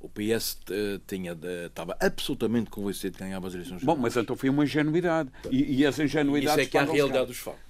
[0.05, 1.37] o PS uh, tinha
[1.67, 5.31] estava absolutamente convencido de ganhar as eleições Bom, mas então foi uma ingenuidade.
[5.51, 6.61] E, e essa ingenuidade.
[6.61, 7.61] Isso é que é a realidade dos fatos.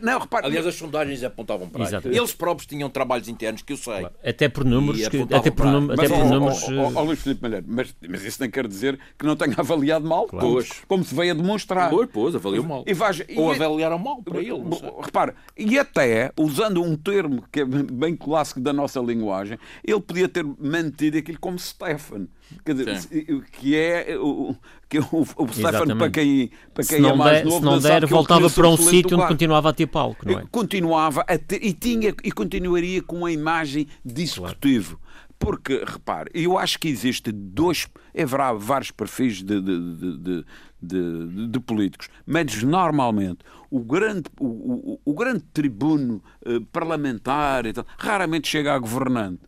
[0.00, 2.08] Não, repare, Aliás, as sondagens apontavam para isso.
[2.08, 4.06] Eles próprios tinham trabalhos internos que eu sei.
[4.24, 5.06] Até por números.
[5.06, 6.62] Que, até por, num, até por números.
[6.94, 10.26] Ó, Luís Filipe Malheiro, mas, mas isso não quer dizer que não tenha avaliado mal,
[10.26, 10.46] claro.
[10.46, 10.70] pois.
[10.88, 11.90] como se veio a demonstrar.
[11.90, 12.84] Pois, pois, avaliou mal.
[12.86, 12.92] E,
[13.32, 14.62] e, Ou avaliaram mal para ele.
[15.02, 20.28] Repare, e até, usando um termo que é bem clássico da nossa linguagem, ele podia
[20.28, 22.28] ter mantido aquilo como Stefan.
[22.64, 24.54] Dizer, que é o,
[24.88, 27.58] que é o, o Stefan para quem, para quem é mais der, novo.
[27.58, 30.44] Se não der, voltava para um sítio onde continuava a ter palco, não é?
[30.50, 34.96] Continuava a ter, e, tinha, e continuaria com a imagem de executivo.
[34.96, 35.12] Claro.
[35.38, 37.88] Porque, repare, eu acho que existe dois.
[38.16, 40.44] Haverá vários perfis de, de, de,
[40.80, 47.64] de, de políticos, mas normalmente o grande, o, o, o grande tribuno eh, parlamentar
[47.98, 49.40] raramente chega a governante.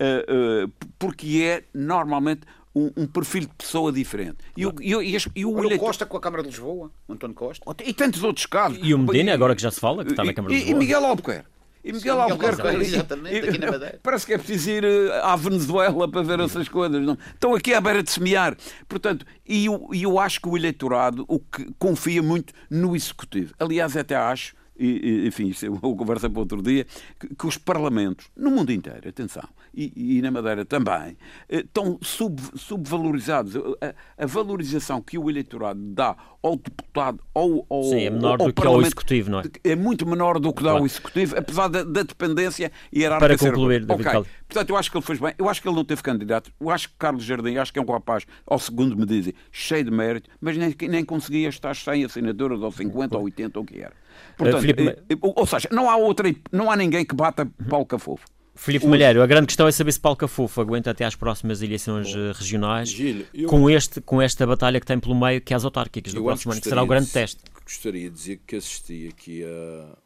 [0.00, 2.40] Uh, uh, porque é normalmente
[2.74, 4.38] um, um, perfil de pessoa diferente.
[4.56, 5.86] E, o, e, e, e o eleitor...
[5.86, 7.64] Costa com a Câmara de Lisboa, António Costa.
[7.84, 8.78] E tantos outros casos.
[8.82, 10.76] E o Medina, agora que já se fala, que está na Câmara de Lisboa.
[10.76, 11.50] E Miguel Albuquerque.
[11.82, 12.62] E Miguel Sim, Albuquerque.
[12.62, 14.00] Miguel exatamente, aqui na Madeira.
[14.02, 17.02] Parece que é preciso ir eh, à Venezuela para ver essas coisas.
[17.02, 17.16] Não?
[17.32, 18.54] Estão aqui à beira de semear.
[18.86, 23.54] Portanto, e eu, eu acho que o eleitorado o que confia muito no Executivo.
[23.58, 26.86] Aliás, até acho e, enfim, isso é uma conversa para outro dia,
[27.18, 31.16] que, que, os parlamentos, no mundo inteiro, atenção, e, e na Madeira também,
[31.48, 33.56] eh, estão sub, subvalorizados.
[33.56, 38.46] A, a, valorização que o eleitorado dá ao deputado ou ao, Sim, é menor ao,
[38.46, 39.44] do que ao executivo, não é?
[39.62, 40.78] É muito menor do que dá claro.
[40.78, 43.36] ao executivo, apesar da, da dependência hierárquica.
[43.38, 44.24] Para concluir, David okay.
[44.48, 45.34] Portanto, eu acho que ele fez bem.
[45.38, 46.50] Eu acho que ele não teve candidato.
[46.60, 49.84] Eu acho que Carlos Jardim, acho que é um rapaz, ao segundo me dizem, cheio
[49.84, 53.66] de mérito, mas nem, nem conseguia estar 100 assinaturas, ou 50, ou 80, ou o
[53.66, 53.94] que era.
[54.36, 54.88] Portanto, Filipe...
[54.88, 58.24] Eh, eh, ou seja, não há outra, não há ninguém que bata Paulo Cafofo.
[58.54, 62.12] Filipe Malheiro, a grande questão é saber se Paulo Cafofo aguenta até às próximas eleições
[62.12, 63.48] Bom, eh, regionais Gil, eu...
[63.48, 66.52] com, este, com esta batalha que tem pelo meio, que é as autárquicas do próximo
[66.52, 67.40] ano, que será o grande teste.
[67.64, 69.96] Gostaria de dizer que assisti aqui a,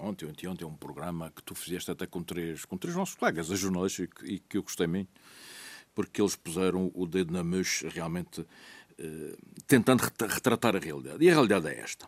[0.00, 3.50] ontem, ontem, ontem, um programa que tu fizeste até com três, com três nossos colegas,
[3.50, 5.10] a jornalistas, e que, e que eu gostei muito,
[5.94, 8.46] porque eles puseram o dedo na mousse realmente
[8.98, 11.22] eh, tentando retratar a realidade.
[11.22, 12.06] E a realidade é esta.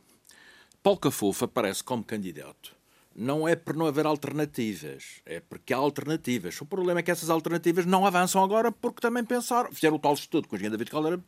[0.83, 2.81] Paulo Cafofo aparece como candidato
[3.15, 6.61] não é por não haver alternativas, é porque há alternativas.
[6.61, 10.15] O problema é que essas alternativas não avançam agora porque também pensaram, fizeram o tal
[10.15, 11.21] estudo com o engenheiro David Caldeira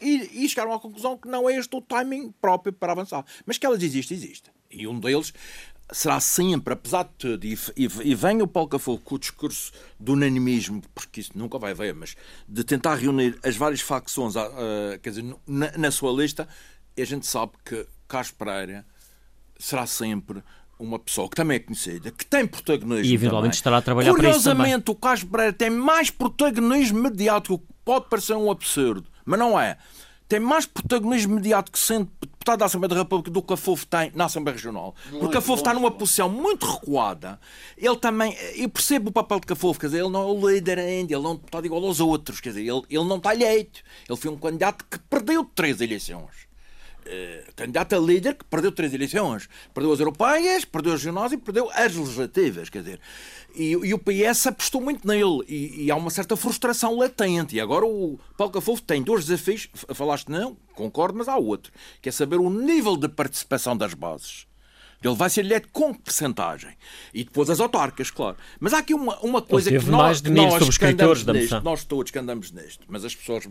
[0.00, 3.24] e, e chegaram à conclusão que não é este o timing próprio para avançar.
[3.44, 4.52] Mas que elas existem, existem.
[4.70, 5.34] E um deles
[5.92, 9.72] será sempre, apesar de tudo, e, e, e vem o Paulo Cafofo com o discurso
[9.98, 12.16] do unanimismo, porque isso nunca vai ver, mas
[12.48, 16.48] de tentar reunir as várias facções uh, quer dizer, na, na, sua lista,
[16.96, 18.84] a gente sabe que Carlos Pereira
[19.58, 20.42] será sempre
[20.78, 23.04] uma pessoa que também é conhecida, que tem protagonismo.
[23.04, 23.58] E eventualmente também.
[23.58, 24.38] estará a trabalhar para isso.
[24.40, 29.76] Curiosamente, o Carlos Pereira tem mais protagonismo mediático, pode parecer um absurdo, mas não é.
[30.26, 34.12] Tem mais protagonismo mediático sendo deputado da Assembleia da República do que a FOF tem
[34.14, 34.94] na Assembleia Regional.
[35.18, 37.38] Porque a FOF está numa posição muito recuada.
[37.76, 40.78] Ele também, eu percebo o papel de Cafofo, quer dizer, ele não é o líder
[40.78, 43.34] ainda, ele não é um deputado igual aos outros, quer dizer, ele, ele não está
[43.34, 43.82] eleito.
[44.08, 46.48] Ele foi um candidato que perdeu três eleições.
[47.06, 49.48] Uh, candidato a líder que perdeu três eleições.
[49.74, 52.68] Perdeu as europeias, perdeu as regionais e perdeu as legislativas.
[52.68, 53.00] Quer dizer,
[53.54, 55.44] e, e o PS apostou muito nele.
[55.48, 57.56] E, e, há uma certa frustração latente.
[57.56, 59.68] E agora o Paulo Cafofo tem dois desafios.
[59.94, 61.72] Falaste não, concordo, mas há outro.
[62.00, 64.46] Que é saber o nível de participação das bases.
[65.02, 66.76] Ele vai ser eleito com percentagem.
[67.14, 68.36] E depois as autarcas, claro.
[68.58, 72.10] Mas há aqui uma, uma coisa que nós, que nós, que andamos neste, nós todos
[72.12, 73.44] que andamos neste, mas as pessoas,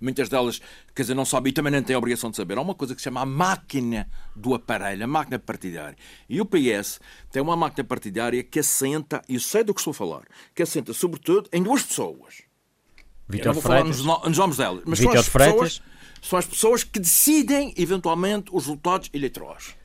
[0.00, 0.60] muitas delas,
[0.94, 2.56] quer dizer, não sabem e também não têm a obrigação de saber.
[2.56, 5.96] Há uma coisa que se chama a máquina do aparelho, a máquina partidária.
[6.28, 7.00] E o PS
[7.32, 10.22] tem uma máquina partidária que assenta, e sei do que estou a falar,
[10.54, 12.42] que assenta sobretudo em duas pessoas.
[13.28, 14.04] Vitor Freitas.
[14.04, 14.82] Nos, nos nomes delas.
[14.86, 15.54] Mas Vitor são as, Freitas.
[15.56, 15.82] pessoas,
[16.22, 19.76] são as pessoas que decidem, eventualmente, os resultados eleitorais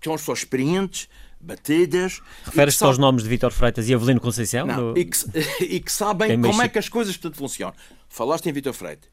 [0.00, 1.08] que são pessoas experientes,
[1.40, 2.20] batidas.
[2.44, 4.66] Refere-se aos nomes de Vítor Freitas e Avelino Conceição?
[4.66, 5.18] Não, e, que,
[5.64, 7.74] e, que, sabem como é que as coisas portanto, funcionam.
[8.08, 9.08] Falaste em Vítor Freitas.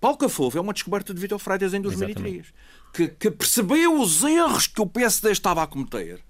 [0.00, 2.46] Paulo Cafofo é uma descoberta de Vítor Freitas em 2003,
[2.92, 6.20] que, que, percebeu os erros que o PSD estava a cometer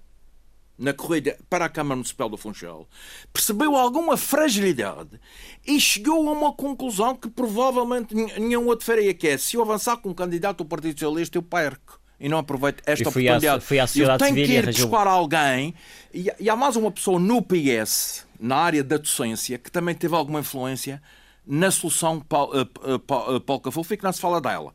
[0.77, 2.87] na corrida para a Câmara Municipal do Funchal,
[3.33, 5.19] percebeu alguma fragilidade
[5.65, 9.97] e chegou a uma conclusão que provavelmente nenhum outro faria, que é se eu avançar
[9.97, 13.47] com um candidato do Partido Socialista, eu perco e não aproveito esta fui oportunidade.
[13.47, 15.73] À, fui à eu tenho que ir buscar alguém
[16.13, 20.15] e, e, há mais uma pessoa no PS, na área da docência, que também teve
[20.15, 21.01] alguma influência
[21.45, 24.73] na solução Paulo, uh, uh, Paulo Cafofo e que não se fala dela.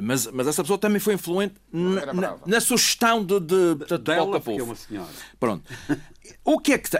[0.00, 3.98] Mas, mas essa pessoa também foi influente na, na, na, sugestão de, de, de, de
[3.98, 4.60] dela, Paulo Cafofo.
[4.60, 5.08] É uma senhora.
[5.40, 5.64] Pronto.
[6.44, 6.90] o que é que...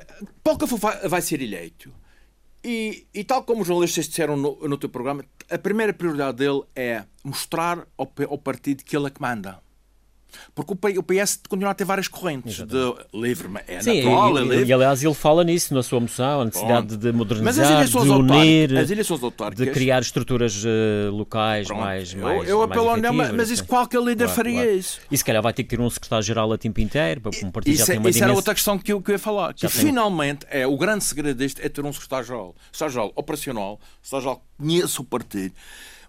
[0.43, 1.93] Paulo Cafofo vai, vai ser eleito.
[2.64, 6.62] E, e, tal como os jornalistas disseram no, no teu programa, a primeira prioridade dele
[6.74, 9.61] é mostrar ao, ao partido que ele é que manda.
[10.55, 14.43] Porque o PS continua a ter várias correntes de livre, é Sim, natural, e, é
[14.43, 14.64] livre.
[14.66, 18.70] E, aliás, ele fala nisso na sua moção, a necessidade de modernizar, de unir,
[19.55, 21.81] de criar estruturas uh, locais Pronto.
[21.81, 24.79] mais, eu, mais Eu apelo mais ao mas isso qualquer líder claro, faria claro.
[24.79, 25.01] isso.
[25.11, 27.83] E se calhar vai ter que ter um secretário-geral a tempo inteiro, para partido isso,
[27.83, 28.22] é- Isso dimensão...
[28.24, 29.55] era outra questão que eu, que eu ia falar.
[29.55, 32.55] Que finalmente, é, o grande segredo disto é ter um secretário-geral.
[32.72, 35.55] Secretário-geral operacional, secretário-geral que conheça o partido,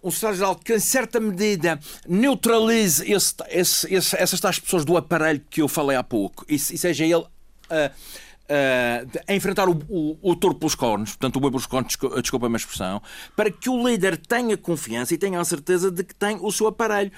[0.03, 5.41] um secretário-geral que, em certa medida, neutralize esse, esse, esse, essas tais pessoas do aparelho
[5.49, 7.15] que eu falei há pouco e, e seja ele.
[7.15, 11.95] Uh, Uh, a enfrentar o, o, o touro pelos cornos, portanto, o boi pelos cornos,
[12.19, 12.99] desculpa a minha expressão,
[13.35, 16.65] para que o líder tenha confiança e tenha a certeza de que tem o seu
[16.65, 17.11] aparelho,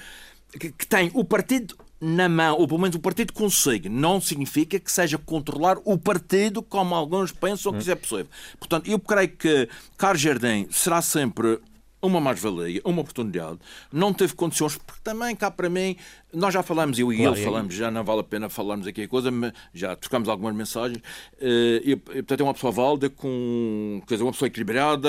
[0.60, 3.88] que, que tem o partido na mão, ou pelo menos o partido consegue.
[3.88, 8.28] Não significa que seja controlar o partido como alguns pensam que isso é possível.
[8.58, 11.60] Portanto, eu creio que Carlos Jardim será sempre
[12.02, 13.58] uma mais-valia, uma oportunidade,
[13.92, 15.96] não teve condições, porque também cá para mim,
[16.32, 19.02] nós já falamos, eu e claro, ele falamos, já não vale a pena falarmos aqui
[19.02, 21.00] a coisa, mas já trocamos algumas mensagens,
[21.40, 25.08] eh, e, portanto é uma pessoa válida, com, quer dizer, uma pessoa equilibrada,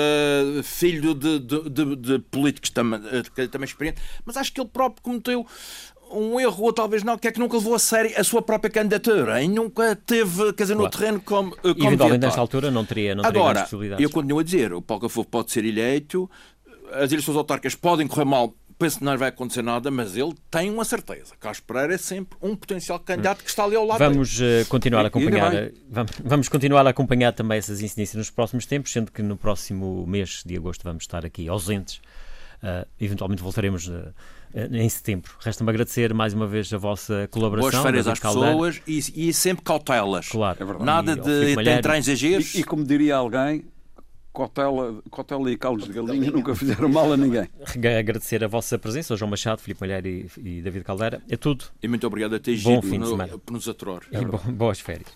[0.62, 3.00] filho de, de, de, de políticos também,
[3.36, 5.44] eh, também experiente, mas acho que ele próprio cometeu
[6.14, 8.70] um erro, ou talvez não, que é que nunca levou a sério a sua própria
[8.70, 10.82] candidatura e nunca teve, quer dizer, claro.
[10.82, 11.56] no terreno como.
[11.56, 13.68] como e eventualmente nesta altura não teria, não teria Agora,
[13.98, 16.30] eu continuo a dizer, o Paulo Cafofo pode ser eleito,
[16.94, 20.70] as eleições autárquicas podem correr mal, penso que não vai acontecer nada, mas ele tem
[20.70, 21.34] uma certeza.
[21.38, 25.04] Carlos Pereira é sempre um potencial candidato que está ali ao lado Vamos uh, continuar
[25.04, 25.52] a acompanhar,
[25.88, 30.06] vamos, vamos continuar a acompanhar também essas incidências nos próximos tempos, sendo que no próximo
[30.06, 32.00] mês de agosto vamos estar aqui ausentes.
[32.62, 34.14] Uh, eventualmente voltaremos uh,
[34.54, 35.32] em setembro.
[35.40, 37.70] Resta-me agradecer mais uma vez a vossa colaboração.
[37.70, 40.28] Boas férias às pessoas e, e, sempre cautelas.
[40.28, 42.54] Claro, é Nada e, de entrar em exageros.
[42.54, 43.64] E, e como diria alguém,
[44.34, 47.48] Cotela, Cotela e Caldos de Galinha nunca fizeram mal a ninguém.
[47.98, 51.22] Agradecer a vossa presença, João Machado, Filipe Malheiro e, e David Caldeira.
[51.30, 51.66] É tudo.
[51.80, 53.38] E muito obrigado a ti, Bom fim de semana.
[53.38, 54.00] por nos aturar.
[54.10, 54.20] É
[54.50, 55.06] boas férias.